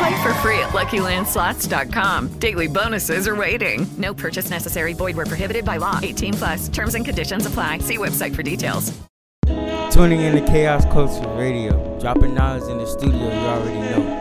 Play 0.00 0.22
for 0.22 0.32
free 0.34 0.58
at 0.60 0.70
LuckyLandSlots.com. 0.70 2.28
Daily 2.38 2.68
bonuses 2.68 3.28
are 3.28 3.36
waiting. 3.36 3.86
No 3.98 4.14
purchase 4.14 4.48
necessary. 4.48 4.94
Void 4.94 5.14
where 5.14 5.26
prohibited 5.26 5.66
by 5.66 5.76
law. 5.76 6.00
18 6.02 6.32
plus. 6.34 6.68
Terms 6.70 6.94
and 6.94 7.04
conditions 7.04 7.44
apply. 7.44 7.80
See 7.80 7.98
website 7.98 8.34
for 8.34 8.42
details. 8.42 8.98
Tuning 9.92 10.22
in 10.22 10.36
to 10.36 10.50
Chaos 10.50 10.86
Culture 10.86 11.28
Radio, 11.36 11.98
dropping 12.00 12.32
knowledge 12.32 12.70
in 12.70 12.78
the 12.78 12.86
studio 12.86 13.18
you 13.18 13.46
already 13.46 13.78
know. 13.78 14.16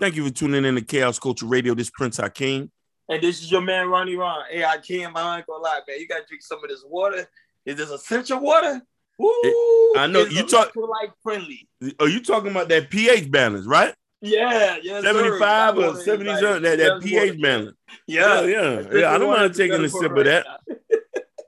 Thank 0.00 0.16
you 0.16 0.26
for 0.26 0.32
tuning 0.32 0.64
in 0.64 0.76
to 0.76 0.80
Chaos 0.80 1.18
Culture 1.18 1.44
Radio. 1.44 1.74
This 1.74 1.88
is 1.88 1.90
Prince 1.90 2.16
Hakeem. 2.16 2.70
And 3.10 3.22
this 3.22 3.42
is 3.42 3.50
your 3.50 3.60
man 3.60 3.88
Ronnie 3.88 4.16
Ron. 4.16 4.44
Hey, 4.50 4.64
I 4.64 4.78
can't, 4.78 5.14
I 5.14 5.36
ain't 5.36 5.46
gonna 5.46 5.62
lie, 5.62 5.80
man. 5.86 6.00
You 6.00 6.08
gotta 6.08 6.24
drink 6.26 6.42
some 6.42 6.64
of 6.64 6.70
this 6.70 6.82
water. 6.88 7.28
Is 7.66 7.76
this 7.76 7.90
Essentia 7.90 8.38
water? 8.38 8.80
Woo! 9.22 9.92
I 9.96 10.08
know 10.08 10.24
you 10.24 10.46
talk. 10.46 10.74
like 10.74 11.12
friendly. 11.22 11.68
Are 12.00 12.08
you 12.08 12.22
talking 12.22 12.50
about 12.50 12.68
that 12.70 12.90
pH 12.90 13.30
balance, 13.30 13.66
right? 13.66 13.94
Yeah, 14.20 14.78
yeah. 14.82 15.00
Seventy-five 15.00 15.78
or 15.78 15.96
seventy 15.96 16.34
something. 16.36 16.62
That, 16.62 16.78
that 16.78 17.00
pH 17.02 17.40
balance. 17.40 17.76
Yeah, 18.06 18.42
yeah, 18.42 18.82
yeah. 18.92 19.10
I 19.10 19.18
don't 19.18 19.30
mind 19.30 19.54
taking 19.54 19.84
a 19.84 19.88
sip 19.88 20.16
of 20.16 20.24
that. 20.24 20.46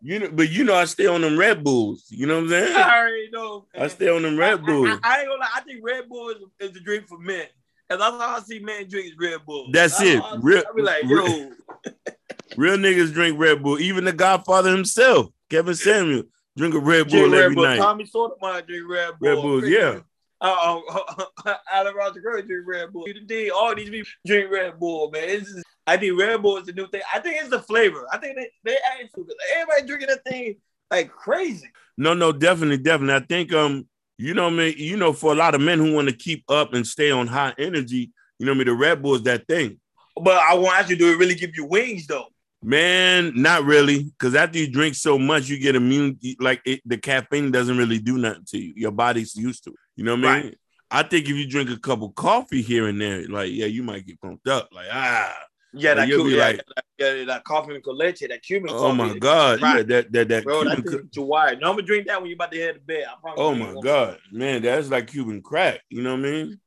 You 0.07 0.19
know, 0.19 0.31
but 0.31 0.51
you 0.51 0.65
know, 0.65 0.75
I 0.75 0.85
stay 0.85 1.07
on 1.07 1.23
them 1.23 1.39
Red 1.39 1.65
Bulls. 1.65 2.05
You 2.11 2.27
know 2.27 2.35
what 2.35 2.45
I'm 2.45 2.49
saying? 2.51 2.77
I 2.77 2.99
already 2.99 3.31
know. 3.31 3.67
I 3.75 3.89
stay 3.89 4.09
on 4.09 4.23
them 4.23 4.37
Red 4.37 4.65
Bulls. 4.65 4.89
I, 4.89 4.99
I 5.03 5.21
ain't 5.21 5.29
gonna 5.29 5.41
lie. 5.41 5.49
I 5.55 5.61
think 5.63 5.81
Red 5.83 6.09
Bull 6.11 6.29
is, 6.29 6.37
is 6.61 6.73
the 6.73 6.81
drink 6.81 7.09
for 7.09 7.19
men. 7.19 7.47
Cause 7.89 7.99
that's 7.99 8.17
how 8.17 8.37
I 8.37 8.41
see 8.41 8.59
men 8.59 8.87
drink 8.89 9.07
is 9.07 9.19
Red 9.19 9.45
Bull. 9.47 9.69
That's 9.73 9.99
That's 9.99 10.11
it. 10.11 10.23
I, 10.23 10.39
Real, 10.43 10.63
I 10.69 10.77
be 10.77 10.83
like, 10.83 11.05
real- 11.05 11.39
yo, 11.39 11.53
real 12.57 12.77
niggas 12.77 13.13
drink 13.15 13.39
Red 13.39 13.63
Bull. 13.63 13.79
Even 13.81 14.05
the 14.05 14.13
Godfather 14.13 14.71
himself, 14.71 15.29
Kevin 15.49 15.75
Samuel, 15.75 16.25
drink 16.57 16.75
a 16.75 16.79
Red 16.79 17.09
Bull 17.09 17.19
drink 17.21 17.33
Red 17.33 17.43
every 17.43 17.55
Bull. 17.55 17.65
night. 17.65 17.77
Tommy 17.79 18.07
Sotomayor 18.07 18.63
drink 18.63 18.89
Red 18.89 19.19
Bull. 19.19 19.29
Red 19.29 19.43
Bulls, 19.43 19.69
yeah. 19.69 20.01
Uh, 20.41 20.79
uh, 21.47 21.55
Alan 21.73 21.95
Roger 21.95 22.21
Currie 22.21 22.43
drink 22.43 22.67
Red 22.67 22.93
Bull. 22.93 23.05
You 23.07 23.19
did 23.25 23.51
all 23.51 23.75
these 23.75 23.89
people 23.89 24.11
drink 24.27 24.51
Red 24.51 24.79
Bull, 24.79 25.11
man. 25.11 25.39
Just, 25.41 25.65
I 25.87 25.97
think 25.97 26.19
Red 26.19 26.43
Bull 26.43 26.59
is 26.59 26.67
the 26.67 26.73
new 26.75 26.87
thing. 26.89 27.01
I 27.15 27.19
think 27.21 27.37
it's 27.41 27.49
the 27.49 27.63
flavor. 27.63 28.07
I 28.13 28.19
think 28.19 28.37
they 28.37 28.51
they 28.63 28.73
add 28.73 29.09
to 29.15 29.23
it. 29.23 29.37
Everybody 29.57 29.87
drinking 29.87 30.09
that 30.09 30.25
thing 30.25 30.57
like 30.91 31.11
crazy. 31.11 31.71
No, 31.97 32.13
no, 32.13 32.31
definitely, 32.31 32.79
definitely. 32.79 33.15
I 33.15 33.27
think 33.27 33.55
um, 33.55 33.89
you 34.19 34.35
know 34.35 34.51
me, 34.51 34.75
you 34.77 34.97
know, 34.99 35.15
for 35.15 35.33
a 35.33 35.37
lot 35.37 35.55
of 35.55 35.61
men 35.63 35.79
who 35.79 35.95
want 35.95 36.09
to 36.09 36.15
keep 36.15 36.45
up 36.51 36.75
and 36.75 36.87
stay 36.87 37.11
on 37.11 37.27
high 37.27 37.55
energy, 37.57 38.13
you 38.39 38.45
know 38.45 38.55
me, 38.55 38.65
the 38.65 38.75
Red 38.75 39.03
Bull 39.03 39.15
is 39.15 39.23
that 39.23 39.47
thing. 39.47 39.81
But 40.21 40.37
I 40.37 40.55
want 40.55 40.75
to 40.75 40.77
ask 40.77 40.91
you, 40.91 40.97
do 40.97 41.13
it 41.13 41.19
really 41.19 41.35
give 41.35 41.57
you 41.57 41.65
wings 41.65 42.07
though? 42.07 42.27
Man, 42.67 43.33
not 43.35 43.65
really, 43.65 44.05
because 44.05 44.35
after 44.35 44.59
you 44.59 44.71
drink 44.71 44.95
so 44.95 45.19
much, 45.19 45.49
you 45.51 45.59
get 45.59 45.77
immune. 45.77 46.19
Like 46.41 46.63
it, 46.65 46.81
the 46.87 46.97
caffeine 46.97 47.51
doesn't 47.51 47.77
really 47.77 47.99
do 47.99 48.17
nothing 48.17 48.45
to 48.53 48.59
you. 48.59 48.73
Your 48.75 48.91
body's 48.91 49.37
used 49.37 49.65
to 49.65 49.71
it. 49.71 49.77
You 49.97 50.05
know 50.05 50.17
what 50.17 50.25
I 50.25 50.35
mean? 50.37 50.45
Right. 50.47 50.59
I 50.91 51.03
think 51.03 51.29
if 51.29 51.37
you 51.37 51.47
drink 51.47 51.69
a 51.69 51.79
cup 51.79 52.01
of 52.01 52.15
coffee 52.15 52.63
here 52.63 52.89
and 52.89 52.99
there, 52.99 53.29
like 53.29 53.51
yeah, 53.53 53.67
you 53.67 53.83
might 53.83 54.07
get 54.07 54.19
pumped 54.19 54.49
up. 54.49 54.71
Like 54.73 54.87
ah, 54.91 55.37
Yeah, 55.75 55.91
Like, 55.91 55.97
that, 55.99 56.09
you'll 56.09 56.25
be 56.25 56.31
yeah, 56.31 56.45
like- 56.47 56.57
that, 56.75 56.85
yeah, 57.19 57.25
that 57.25 57.45
coffee 57.45 57.79
con 57.83 57.99
leche, 57.99 58.21
that 58.21 58.43
Cuban 58.43 58.71
oh 58.71 58.79
coffee. 58.79 58.97
my 58.97 59.19
god, 59.19 59.61
yeah, 59.61 59.83
that 59.83 60.13
that 60.13 60.29
that. 60.29 60.45
Bro, 60.45 60.63
Cuban 60.63 60.83
thing 60.85 61.11
too 61.13 61.23
wired. 61.23 61.61
No, 61.61 61.69
I'm 61.69 61.75
gonna 61.77 61.87
drink 61.87 62.07
that 62.07 62.19
when 62.19 62.31
you 62.31 62.37
about 62.37 62.51
to 62.53 62.59
head 62.59 62.77
to 62.77 62.81
bed. 62.81 63.05
I 63.09 63.35
Oh 63.37 63.55
my 63.55 63.75
god, 63.83 64.19
man, 64.33 64.63
that's 64.63 64.89
like 64.89 65.09
Cuban 65.09 65.43
crack. 65.43 65.81
You 65.91 66.01
know 66.03 66.13
what 66.15 66.21
I 66.21 66.31
mean? 66.31 66.61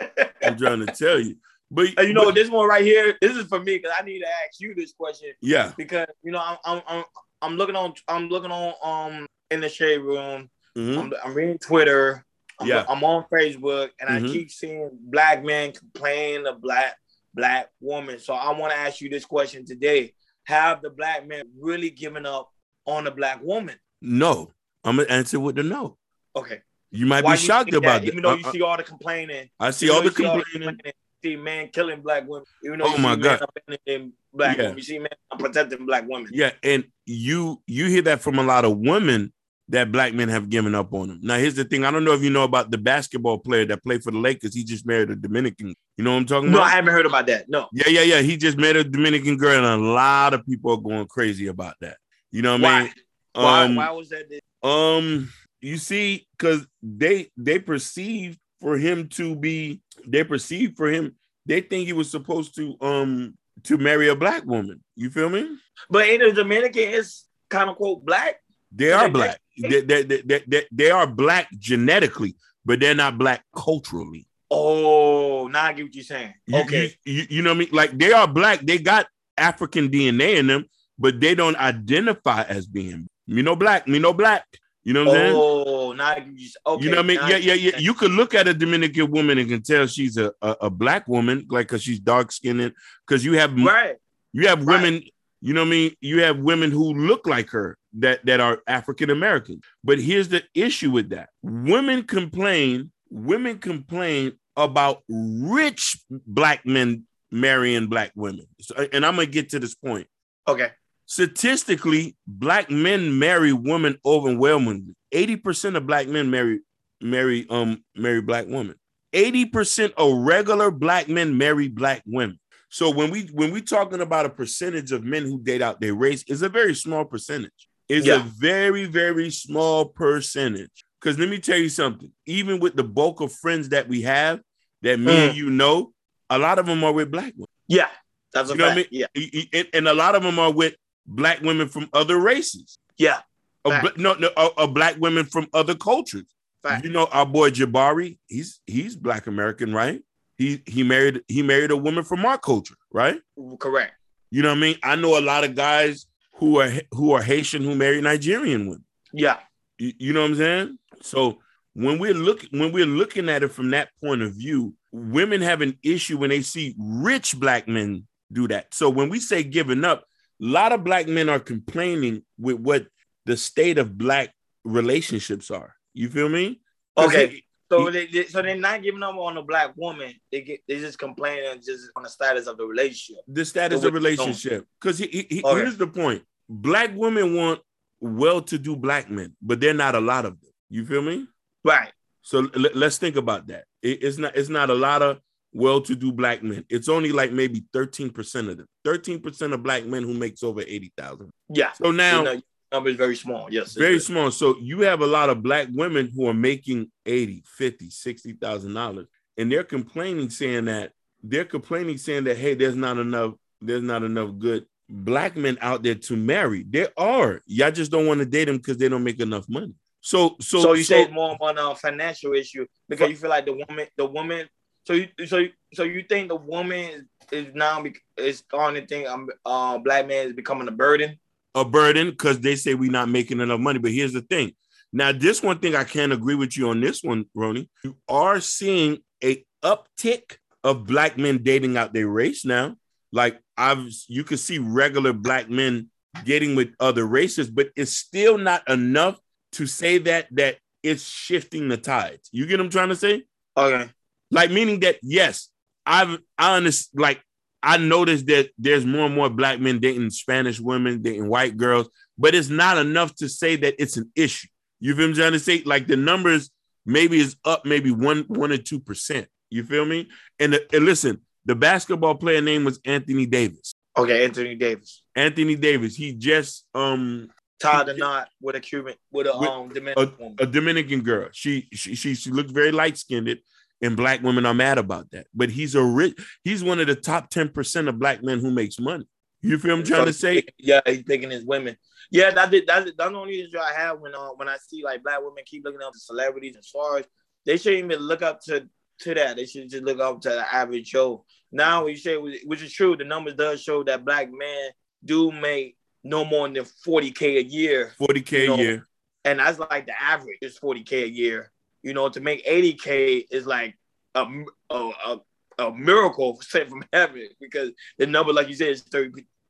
I'm 0.44 0.56
trying 0.56 0.86
to 0.86 0.92
tell 0.94 1.20
you, 1.20 1.36
but 1.70 1.88
you 2.06 2.12
know 2.12 2.26
but- 2.26 2.34
this 2.34 2.50
one 2.50 2.68
right 2.68 2.84
here. 2.84 3.16
This 3.20 3.36
is 3.36 3.46
for 3.46 3.58
me 3.58 3.78
because 3.78 3.92
I 3.98 4.02
need 4.04 4.20
to 4.20 4.28
ask 4.28 4.60
you 4.60 4.74
this 4.74 4.92
question 4.92 5.30
yeah, 5.40 5.72
because 5.76 6.06
you 6.22 6.32
know 6.32 6.40
I'm 6.42 6.58
I'm 6.64 6.82
I'm, 6.86 7.04
I'm 7.42 7.56
looking 7.56 7.76
on 7.76 7.94
I'm 8.08 8.28
looking 8.28 8.50
on 8.50 8.74
um 8.82 9.26
in 9.50 9.60
the 9.60 9.68
shade 9.68 9.98
room. 9.98 10.50
mhm. 10.76 10.98
I'm, 10.98 11.12
I'm 11.24 11.34
reading 11.34 11.58
Twitter. 11.58 12.24
I'm, 12.58 12.66
Yeah. 12.68 12.84
I'm 12.88 13.02
on 13.04 13.24
Facebook 13.32 13.90
and 14.00 14.08
Mhm. 14.08 14.28
I 14.28 14.32
keep 14.32 14.50
seeing 14.50 14.90
black 15.00 15.44
men 15.44 15.72
complain 15.72 16.46
of 16.46 16.60
black 16.60 16.96
black 17.34 17.68
woman. 17.80 18.18
So 18.18 18.32
I 18.34 18.50
want 18.58 18.72
to 18.72 18.78
ask 18.78 19.00
you 19.00 19.08
this 19.10 19.24
question 19.26 19.64
today: 19.66 20.14
Have 20.44 20.82
the 20.82 20.90
black 20.90 21.26
men 21.26 21.44
really 21.60 21.90
given 21.90 22.24
up 22.26 22.50
on 22.86 23.04
the 23.04 23.10
black 23.10 23.42
woman? 23.42 23.74
no, 24.00 24.52
I'm 24.84 24.96
gonna 24.96 25.08
answer 25.08 25.38
with 25.40 25.56
the 25.56 25.62
no. 25.62 25.98
Okay. 26.34 26.60
You 26.92 27.04
might 27.06 27.24
Why 27.24 27.34
be 27.34 27.38
shocked 27.42 27.72
about 27.74 27.82
that, 27.82 28.02
that. 28.02 28.08
Even 28.08 28.22
though 28.22 28.34
you 28.34 28.44
I- 28.44 28.48
I- 28.48 28.52
see 28.52 28.62
all 28.62 28.76
the 28.76 28.82
complaining, 28.84 29.50
I 29.60 29.70
see 29.72 29.90
all 29.90 29.98
the 30.00 30.04
you 30.06 30.10
complaining. 30.12 30.80
See 31.24 31.36
man 31.36 31.68
killing 31.72 32.00
black 32.02 32.24
women. 32.26 32.44
Even 32.64 32.78
though 32.78 32.86
Oh 32.88 32.98
my 32.98 33.16
God. 33.16 33.42
abandoning 33.66 34.12
black 34.32 34.56
Yeah. 34.56 34.62
women, 34.64 34.78
you 34.78 34.82
see 34.84 34.98
men 34.98 35.08
protecting 35.38 35.86
black 35.86 36.04
women. 36.08 36.30
Yeah, 36.32 36.52
and 36.62 36.84
you 37.04 37.62
you 37.66 37.86
hear 37.86 38.02
that 38.02 38.20
from 38.22 38.38
a 38.38 38.42
lot 38.42 38.64
of 38.64 38.78
women 38.78 39.32
that 39.68 39.90
black 39.90 40.14
men 40.14 40.28
have 40.28 40.48
given 40.48 40.76
up 40.76 40.94
on 40.94 41.08
them. 41.08 41.18
Now, 41.22 41.38
here's 41.38 41.56
the 41.56 41.64
thing: 41.64 41.84
I 41.84 41.90
don't 41.90 42.04
know 42.04 42.12
if 42.12 42.22
you 42.22 42.30
know 42.30 42.44
about 42.44 42.70
the 42.70 42.78
basketball 42.78 43.38
player 43.38 43.64
that 43.66 43.82
played 43.82 44.02
for 44.02 44.12
the 44.12 44.18
Lakers. 44.18 44.54
He 44.54 44.62
just 44.62 44.86
married 44.86 45.10
a 45.10 45.16
Dominican. 45.16 45.74
You 45.96 46.04
know 46.04 46.12
what 46.12 46.18
I'm 46.18 46.26
talking 46.26 46.48
about? 46.50 46.58
No, 46.58 46.64
I 46.64 46.68
haven't 46.70 46.92
heard 46.92 47.06
about 47.06 47.26
that. 47.26 47.48
No. 47.48 47.68
yeah, 47.72 47.88
yeah, 47.88 48.02
yeah. 48.02 48.20
He 48.22 48.36
just 48.36 48.58
married 48.58 48.76
a 48.76 48.84
Dominican 48.84 49.36
girl, 49.36 49.64
and 49.64 49.82
a 49.84 49.86
lot 49.88 50.34
of 50.34 50.46
people 50.46 50.70
are 50.72 50.76
going 50.80 51.06
crazy 51.08 51.48
about 51.48 51.74
that. 51.80 51.96
You 52.30 52.42
know 52.42 52.52
what 52.58 52.64
I 52.64 52.80
mean? 52.82 52.92
Why? 53.32 53.64
Um, 53.64 53.74
why 53.76 53.90
was 53.90 54.10
that? 54.10 54.26
um, 54.62 55.30
you 55.60 55.78
see, 55.78 56.26
because 56.38 56.66
they 56.82 57.30
they 57.36 57.58
perceive 57.58 58.38
for 58.60 58.78
him 58.78 59.08
to 59.08 59.34
be, 59.34 59.80
they 60.06 60.24
perceive 60.24 60.74
for 60.76 60.88
him, 60.88 61.16
they 61.44 61.60
think 61.60 61.86
he 61.86 61.92
was 61.92 62.10
supposed 62.10 62.54
to 62.56 62.76
um 62.80 63.34
to 63.64 63.78
marry 63.78 64.08
a 64.08 64.16
black 64.16 64.44
woman. 64.44 64.82
You 64.94 65.10
feel 65.10 65.28
me? 65.28 65.56
But 65.90 66.08
in 66.08 66.20
the 66.20 66.32
Dominican, 66.32 66.94
it's 66.94 67.26
kind 67.48 67.70
of 67.70 67.76
quote 67.76 68.04
black. 68.04 68.36
They 68.72 68.92
are 68.92 69.08
black. 69.08 69.40
They, 69.58 69.80
they, 69.80 70.02
they, 70.02 70.42
they, 70.46 70.66
they, 70.70 70.90
are 70.90 71.06
black 71.06 71.48
genetically, 71.58 72.36
but 72.64 72.78
they're 72.80 72.94
not 72.94 73.16
black 73.16 73.42
culturally. 73.54 74.26
Oh, 74.50 75.48
now 75.50 75.64
I 75.64 75.72
get 75.72 75.84
what 75.84 75.94
you're 75.94 76.04
saying. 76.04 76.34
Okay. 76.52 76.94
you, 77.04 77.12
you, 77.12 77.26
you 77.30 77.42
know 77.42 77.50
what 77.50 77.56
I 77.56 77.58
mean? 77.60 77.68
Like 77.72 77.96
they 77.96 78.12
are 78.12 78.28
black. 78.28 78.60
They 78.60 78.78
got 78.78 79.06
African 79.36 79.88
DNA 79.88 80.36
in 80.36 80.46
them, 80.48 80.66
but 80.98 81.20
they 81.20 81.34
don't 81.34 81.56
identify 81.56 82.42
as 82.42 82.66
being 82.66 83.08
me 83.26 83.42
no 83.42 83.56
black, 83.56 83.88
me 83.88 83.98
no 83.98 84.12
black. 84.12 84.44
You 84.86 84.92
know 84.92 85.04
what 85.04 85.08
I'm 85.08 85.14
saying? 85.16 85.34
Oh, 85.36 85.92
now 85.94 86.14
what 86.14 86.26
you're. 86.38 86.50
Okay. 86.64 86.84
you 86.84 86.90
know 86.92 86.98
what 86.98 87.04
I 87.04 87.08
mean? 87.08 87.18
Yeah, 87.28 87.36
yeah, 87.38 87.54
yeah. 87.54 87.78
You 87.78 87.92
could 87.92 88.12
look 88.12 88.34
at 88.34 88.46
a 88.46 88.54
Dominican 88.54 89.10
woman 89.10 89.36
and 89.36 89.48
can 89.48 89.60
tell 89.60 89.84
she's 89.88 90.16
a, 90.16 90.32
a, 90.40 90.56
a 90.62 90.70
black 90.70 91.08
woman, 91.08 91.44
like 91.50 91.66
because 91.66 91.82
she's 91.82 91.98
dark 91.98 92.30
skinned. 92.30 92.72
Because 93.04 93.24
you 93.24 93.32
have. 93.32 93.52
Right. 93.60 93.96
you 94.32 94.46
have 94.46 94.64
Right. 94.64 94.80
women, 94.80 95.02
you 95.40 95.54
know 95.54 95.62
what 95.62 95.66
I 95.66 95.70
mean? 95.70 95.96
You 96.00 96.22
have 96.22 96.38
women 96.38 96.70
who 96.70 96.94
look 96.94 97.26
like 97.26 97.50
her 97.50 97.76
that, 97.98 98.24
that 98.26 98.38
are 98.38 98.62
African 98.68 99.10
American. 99.10 99.60
But 99.82 99.98
here's 99.98 100.28
the 100.28 100.44
issue 100.54 100.92
with 100.92 101.08
that. 101.10 101.30
Women 101.42 102.04
complain, 102.04 102.92
women 103.10 103.58
complain 103.58 104.38
about 104.56 105.02
rich 105.08 105.98
black 106.08 106.64
men 106.64 107.06
marrying 107.32 107.88
black 107.88 108.12
women. 108.14 108.46
So, 108.60 108.86
and 108.92 109.04
I'm 109.04 109.16
gonna 109.16 109.26
get 109.26 109.48
to 109.50 109.58
this 109.58 109.74
point. 109.74 110.06
Okay. 110.46 110.70
Statistically, 111.06 112.16
black 112.26 112.70
men 112.70 113.18
marry 113.18 113.52
women 113.52 113.96
overwhelmingly. 114.04 114.94
80% 115.14 115.76
of 115.76 115.86
black 115.86 116.08
men 116.08 116.30
marry 116.30 116.60
marry 117.00 117.46
um 117.48 117.82
marry 117.94 118.20
black 118.20 118.46
women. 118.48 118.74
80% 119.14 119.92
of 119.96 120.18
regular 120.18 120.70
black 120.70 121.08
men 121.08 121.38
marry 121.38 121.68
black 121.68 122.02
women. 122.06 122.38
So 122.68 122.90
when 122.90 123.10
we 123.10 123.28
when 123.32 123.52
we 123.52 123.62
talking 123.62 124.00
about 124.00 124.26
a 124.26 124.30
percentage 124.30 124.92
of 124.92 125.04
men 125.04 125.24
who 125.24 125.40
date 125.42 125.62
out 125.62 125.80
their 125.80 125.94
race, 125.94 126.24
is 126.28 126.42
a 126.42 126.48
very 126.48 126.74
small 126.74 127.04
percentage. 127.04 127.68
It's 127.88 128.08
a 128.08 128.18
very 128.18 128.84
very 128.86 129.30
small 129.30 129.86
percentage. 129.86 130.84
Because 131.00 131.18
let 131.18 131.28
me 131.28 131.38
tell 131.38 131.58
you 131.58 131.68
something. 131.68 132.10
Even 132.26 132.58
with 132.58 132.74
the 132.74 132.84
bulk 132.84 133.20
of 133.20 133.32
friends 133.32 133.68
that 133.68 133.88
we 133.88 134.02
have, 134.02 134.40
that 134.82 134.98
me 134.98 135.12
Mm. 135.12 135.28
and 135.28 135.36
you 135.36 135.50
know, 135.50 135.92
a 136.28 136.38
lot 136.38 136.58
of 136.58 136.66
them 136.66 136.82
are 136.82 136.92
with 136.92 137.10
black 137.10 137.32
women. 137.36 137.46
Yeah. 137.68 137.88
That's 138.34 138.50
a 138.50 138.54
you 138.54 138.58
know 138.58 138.74
fact. 138.74 138.88
what 138.92 139.06
I 139.14 139.18
mean? 139.20 139.38
Yeah. 139.44 139.48
And, 139.60 139.68
and 139.72 139.88
a 139.88 139.94
lot 139.94 140.14
of 140.16 140.22
them 140.22 140.38
are 140.38 140.52
with 140.52 140.74
black 141.06 141.40
women 141.40 141.68
from 141.68 141.88
other 141.92 142.18
races. 142.18 142.78
Yeah. 142.98 143.20
A 143.64 143.90
no, 143.96 144.14
no, 144.14 144.30
a, 144.36 144.48
a 144.58 144.68
black 144.68 144.96
women 144.98 145.24
from 145.24 145.48
other 145.52 145.74
cultures. 145.74 146.24
Fact. 146.62 146.84
You 146.84 146.90
know, 146.90 147.06
our 147.06 147.26
boy 147.26 147.50
Jabari, 147.50 148.18
he's 148.28 148.60
he's 148.66 148.96
black 148.96 149.26
American, 149.26 149.74
right? 149.74 150.02
He 150.36 150.62
he 150.66 150.82
married 150.82 151.22
he 151.28 151.42
married 151.42 151.70
a 151.70 151.76
woman 151.76 152.04
from 152.04 152.24
our 152.24 152.38
culture, 152.38 152.76
right? 152.92 153.20
Correct. 153.58 153.94
You 154.30 154.42
know 154.42 154.50
what 154.50 154.58
I 154.58 154.60
mean? 154.60 154.76
I 154.82 154.96
know 154.96 155.18
a 155.18 155.20
lot 155.20 155.44
of 155.44 155.54
guys 155.54 156.06
who 156.34 156.60
are 156.60 156.70
who 156.92 157.12
are 157.12 157.22
Haitian 157.22 157.62
who 157.62 157.74
marry 157.74 158.00
Nigerian 158.00 158.66
women. 158.66 158.84
Yeah. 159.12 159.38
You, 159.78 159.92
you 159.98 160.12
know 160.12 160.22
what 160.22 160.30
I'm 160.30 160.36
saying? 160.36 160.78
So 161.02 161.38
when 161.74 161.98
we're 161.98 162.14
looking 162.14 162.50
when 162.58 162.72
we're 162.72 162.86
looking 162.86 163.28
at 163.28 163.42
it 163.42 163.48
from 163.48 163.70
that 163.70 163.90
point 164.02 164.22
of 164.22 164.32
view, 164.32 164.74
women 164.92 165.40
have 165.42 165.60
an 165.60 165.78
issue 165.82 166.18
when 166.18 166.30
they 166.30 166.42
see 166.42 166.74
rich 166.78 167.38
black 167.38 167.66
men 167.66 168.06
do 168.32 168.48
that. 168.48 168.74
So 168.74 168.90
when 168.90 169.08
we 169.08 169.20
say 169.20 169.42
giving 169.42 169.84
up, 169.84 170.00
a 170.00 170.06
lot 170.40 170.72
of 170.72 170.84
black 170.84 171.06
men 171.08 171.28
are 171.28 171.40
complaining 171.40 172.22
with 172.38 172.56
what 172.60 172.86
the 173.24 173.36
state 173.36 173.78
of 173.78 173.96
black 173.98 174.32
relationships 174.64 175.50
are. 175.50 175.74
You 175.94 176.08
feel 176.10 176.28
me? 176.28 176.60
Okay. 176.96 177.26
he- 177.28 177.42
So 177.70 177.90
they, 177.90 178.06
they 178.06 178.24
so 178.26 178.42
they're 178.42 178.56
not 178.56 178.82
giving 178.82 179.02
up 179.02 179.16
on 179.16 179.34
the 179.34 179.42
black 179.42 179.72
woman. 179.76 180.12
They 180.30 180.42
get 180.42 180.60
they 180.68 180.78
just 180.78 180.98
complaining 180.98 181.60
just 181.64 181.90
on 181.96 182.02
the 182.04 182.08
status 182.08 182.46
of 182.46 182.56
the 182.58 182.64
relationship. 182.66 183.22
the 183.26 183.44
status 183.44 183.80
So 183.82 183.88
of 183.88 183.94
relationship. 183.94 184.66
Because 184.80 184.98
he, 184.98 185.06
he, 185.08 185.26
he- 185.30 185.42
Okay. 185.42 185.60
here's 185.60 185.76
the 185.76 185.86
point: 185.88 186.22
black 186.48 186.90
women 186.94 187.34
want 187.34 187.60
well-to-do 188.00 188.76
black 188.76 189.10
men, 189.10 189.34
but 189.42 189.58
they're 189.60 189.74
not 189.74 189.94
a 189.94 190.00
lot 190.00 190.24
of 190.26 190.40
them. 190.40 190.50
You 190.70 190.84
feel 190.86 191.02
me? 191.02 191.26
Right. 191.64 191.90
So 192.22 192.38
l- 192.54 192.70
let's 192.74 192.98
think 192.98 193.16
about 193.16 193.46
that. 193.48 193.64
It- 193.82 194.02
it's 194.02 194.18
not 194.18 194.36
it's 194.36 194.48
not 194.48 194.70
a 194.70 194.74
lot 194.74 195.02
of 195.02 195.18
well-to-do 195.56 196.12
black 196.12 196.42
men. 196.42 196.64
It's 196.68 196.88
only 196.88 197.12
like 197.12 197.32
maybe 197.32 197.64
13% 197.74 198.50
of 198.50 198.56
them. 198.58 198.66
13% 198.86 199.52
of 199.52 199.62
black 199.62 199.84
men 199.86 200.02
who 200.02 200.14
makes 200.14 200.42
over 200.42 200.60
80,000. 200.60 201.30
Yeah. 201.48 201.72
So 201.72 201.90
now 201.90 202.18
You 202.18 202.24
know, 202.24 202.40
number 202.72 202.90
is 202.90 202.96
very 202.96 203.16
small. 203.16 203.48
Yes. 203.50 203.72
very 203.72 203.98
small. 203.98 204.30
So 204.30 204.56
you 204.60 204.80
have 204.80 205.00
a 205.00 205.06
lot 205.06 205.30
of 205.30 205.42
black 205.42 205.68
women 205.72 206.12
who 206.14 206.28
are 206.28 206.34
making 206.34 206.90
80, 207.06 207.42
50, 207.46 207.90
60,000 207.90 208.74
dollars 208.74 209.06
and 209.38 209.50
they're 209.50 209.64
complaining 209.64 210.30
saying 210.30 210.66
that 210.66 210.92
they're 211.22 211.44
complaining 211.44 211.98
saying 211.98 212.24
that 212.24 212.36
hey, 212.36 212.54
there's 212.54 212.76
not 212.76 212.98
enough 212.98 213.34
there's 213.60 213.82
not 213.82 214.02
enough 214.02 214.30
good 214.38 214.66
black 214.88 215.36
men 215.36 215.58
out 215.60 215.82
there 215.82 215.94
to 215.94 216.16
marry. 216.16 216.64
There 216.68 216.90
are. 216.96 217.42
Y'all 217.46 217.70
just 217.70 217.90
don't 217.90 218.06
want 218.06 218.20
to 218.20 218.26
date 218.26 218.44
them 218.44 218.58
because 218.58 218.76
they 218.76 218.88
don't 218.88 219.02
make 219.04 219.20
enough 219.20 219.48
money. 219.48 219.74
So 220.00 220.36
so 220.40 220.60
So, 220.60 220.72
you 220.74 220.84
say 220.84 221.02
it's 221.02 221.12
more 221.12 221.36
on 221.40 221.58
a 221.58 221.74
financial 221.74 222.34
issue 222.34 222.66
because 222.88 223.10
you 223.10 223.16
feel 223.16 223.30
like 223.30 223.46
the 223.46 223.52
woman, 223.52 223.86
the 223.96 224.06
woman. 224.06 224.48
So 224.86 224.92
you, 224.92 225.08
so 225.26 225.44
so 225.74 225.82
you 225.82 226.04
think 226.08 226.28
the 226.28 226.36
woman 226.36 226.78
is, 226.78 227.02
is 227.32 227.54
now 227.54 227.84
is 228.16 228.38
starting 228.38 228.80
to 228.80 228.86
think 228.86 229.08
um, 229.08 229.28
uh, 229.44 229.78
black 229.78 230.06
man 230.06 230.28
is 230.28 230.32
becoming 230.32 230.68
a 230.68 230.72
burden. 230.72 231.18
a 231.54 231.64
burden 231.64 232.10
because 232.10 232.40
they 232.40 232.54
say 232.54 232.74
we're 232.74 232.90
not 232.90 233.08
making 233.08 233.40
enough 233.40 233.60
money. 233.60 233.78
But 233.78 233.92
here's 233.92 234.12
the 234.12 234.20
thing. 234.20 234.52
Now, 234.92 235.12
this 235.12 235.42
one 235.42 235.58
thing 235.58 235.74
I 235.74 235.84
can't 235.84 236.12
agree 236.12 236.36
with 236.36 236.56
you 236.56 236.70
on 236.70 236.80
this 236.80 237.02
one, 237.02 237.26
Ronnie. 237.34 237.68
You 237.84 237.96
are 238.08 238.40
seeing 238.40 238.98
a 239.22 239.44
uptick 239.64 240.36
of 240.62 240.86
black 240.86 241.18
men 241.18 241.42
dating 241.42 241.76
out 241.76 241.92
their 241.92 242.08
race 242.08 242.44
now. 242.44 242.76
Like 243.12 243.40
I've 243.56 243.86
you 244.08 244.24
can 244.24 244.36
see 244.36 244.58
regular 244.58 245.12
black 245.12 245.50
men 245.50 245.90
getting 246.24 246.54
with 246.54 246.74
other 246.78 247.06
races, 247.06 247.50
but 247.50 247.70
it's 247.76 247.96
still 247.96 248.38
not 248.38 248.68
enough 248.68 249.18
to 249.52 249.66
say 249.66 249.98
that 249.98 250.28
that 250.32 250.58
it's 250.82 251.02
shifting 251.02 251.68
the 251.68 251.76
tides. 251.76 252.28
You 252.30 252.46
get 252.46 252.58
what 252.58 252.66
I'm 252.66 252.70
trying 252.70 252.90
to 252.90 252.96
say? 252.96 253.24
Okay. 253.56 253.90
Like 254.30 254.50
meaning 254.50 254.80
that 254.80 254.96
yes, 255.02 255.48
I've 255.84 256.18
I 256.38 256.56
understand 256.56 257.00
like 257.00 257.22
I 257.62 257.78
noticed 257.78 258.26
that 258.26 258.50
there's 258.58 258.86
more 258.86 259.06
and 259.06 259.14
more 259.14 259.30
black 259.30 259.60
men 259.60 259.80
dating 259.80 260.10
Spanish 260.10 260.60
women, 260.60 261.02
dating 261.02 261.28
white 261.28 261.56
girls, 261.56 261.88
but 262.18 262.34
it's 262.34 262.48
not 262.48 262.78
enough 262.78 263.14
to 263.16 263.28
say 263.28 263.56
that 263.56 263.74
it's 263.78 263.96
an 263.96 264.10
issue. 264.14 264.48
You 264.80 264.94
feel 264.94 265.08
me? 265.08 265.14
Trying 265.14 265.32
to 265.32 265.38
say? 265.38 265.62
Like 265.64 265.86
the 265.86 265.96
numbers 265.96 266.50
maybe 266.84 267.18
is 267.18 267.36
up 267.44 267.64
maybe 267.64 267.90
one, 267.90 268.24
one 268.28 268.52
or 268.52 268.58
two 268.58 268.78
percent. 268.78 269.26
You 269.50 269.64
feel 269.64 269.84
me? 269.84 270.08
And, 270.38 270.52
the, 270.52 270.66
and 270.74 270.84
listen, 270.84 271.20
the 271.44 271.54
basketball 271.54 272.16
player 272.16 272.40
name 272.40 272.64
was 272.64 272.80
Anthony 272.84 273.26
Davis. 273.26 273.72
Okay, 273.96 274.24
Anthony 274.24 274.54
Davis. 274.54 275.02
Anthony 275.14 275.56
Davis. 275.56 275.94
He 275.94 276.12
just 276.12 276.66
um 276.74 277.30
Tied 277.58 277.88
a 277.88 277.96
knot 277.96 278.28
with 278.40 278.54
a 278.54 278.60
Cuban, 278.60 278.94
with 279.10 279.26
a 279.26 279.38
With 279.38 279.48
um 279.48 279.68
Dominican 279.70 280.36
a, 280.38 280.42
a 280.42 280.46
Dominican 280.46 281.00
girl. 281.00 281.30
She 281.32 281.68
she 281.72 281.94
she, 281.94 282.14
she 282.14 282.30
looked 282.30 282.50
very 282.50 282.70
light 282.70 282.98
skinned, 282.98 283.38
and 283.82 283.96
black 283.96 284.22
women 284.22 284.46
are 284.46 284.54
mad 284.54 284.78
about 284.78 285.10
that. 285.10 285.26
But 285.34 285.50
he's 285.50 285.74
a 285.74 285.82
rich. 285.82 286.14
He's 286.44 286.64
one 286.64 286.80
of 286.80 286.86
the 286.86 286.94
top 286.94 287.30
ten 287.30 287.48
percent 287.48 287.88
of 287.88 287.98
black 287.98 288.22
men 288.22 288.40
who 288.40 288.50
makes 288.50 288.78
money. 288.78 289.06
You 289.42 289.58
feel 289.58 289.74
I'm 289.74 289.84
trying 289.84 290.06
to 290.06 290.12
say? 290.12 290.44
Yeah, 290.58 290.80
he's 290.86 291.02
thinking 291.02 291.30
his 291.30 291.44
women. 291.44 291.76
Yeah, 292.10 292.30
that 292.30 292.50
did, 292.50 292.66
that's 292.66 292.90
that's 292.96 293.10
the 293.10 293.16
only 293.18 293.40
issue 293.40 293.58
I 293.58 293.72
have 293.72 294.00
when 294.00 294.14
uh, 294.14 294.30
when 294.36 294.48
I 294.48 294.56
see 294.66 294.82
like 294.82 295.02
black 295.02 295.18
women 295.20 295.44
keep 295.44 295.64
looking 295.64 295.82
up 295.82 295.92
to 295.92 295.98
celebrities 295.98 296.54
and 296.56 296.64
stars. 296.64 297.04
They 297.44 297.56
shouldn't 297.56 297.84
even 297.92 298.02
look 298.04 298.22
up 298.22 298.40
to 298.44 298.68
to 299.00 299.14
that. 299.14 299.36
They 299.36 299.44
should 299.46 299.68
just 299.70 299.84
look 299.84 300.00
up 300.00 300.20
to 300.22 300.30
the 300.30 300.54
average 300.54 300.90
Joe. 300.90 301.24
Now, 301.52 301.84
when 301.84 301.92
you 301.92 301.98
say 301.98 302.16
which 302.16 302.62
is 302.62 302.72
true, 302.72 302.96
the 302.96 303.04
numbers 303.04 303.34
does 303.34 303.62
show 303.62 303.84
that 303.84 304.04
black 304.04 304.28
men 304.32 304.70
do 305.04 305.30
make 305.30 305.76
no 306.02 306.24
more 306.24 306.48
than 306.48 306.64
forty 306.64 307.10
k 307.10 307.36
a 307.38 307.42
year. 307.42 307.92
40K 308.00 308.32
You 308.40 308.46
know, 308.48 308.54
a 308.54 308.58
year. 308.58 308.88
and 309.24 309.38
that's 309.38 309.58
like 309.58 309.86
the 309.86 310.02
average 310.02 310.38
is 310.42 310.58
40k 310.58 311.04
a 311.04 311.08
year. 311.08 311.52
You 311.86 311.94
know, 311.94 312.08
to 312.08 312.20
make 312.20 312.44
80k 312.44 313.26
is 313.30 313.46
like 313.46 313.78
a 314.16 314.26
a, 314.70 314.90
a, 315.06 315.20
a 315.60 315.72
miracle 315.72 316.36
sent 316.42 316.68
from 316.68 316.84
heaven 316.92 317.28
because 317.40 317.70
the 317.96 318.08
number, 318.08 318.32
like 318.32 318.48
you 318.48 318.56
said, 318.56 318.70
is 318.70 318.82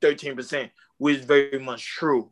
13 0.03 0.37
percent, 0.37 0.71
which 0.99 1.17
is 1.21 1.25
very 1.25 1.59
much 1.59 1.87
true. 1.87 2.31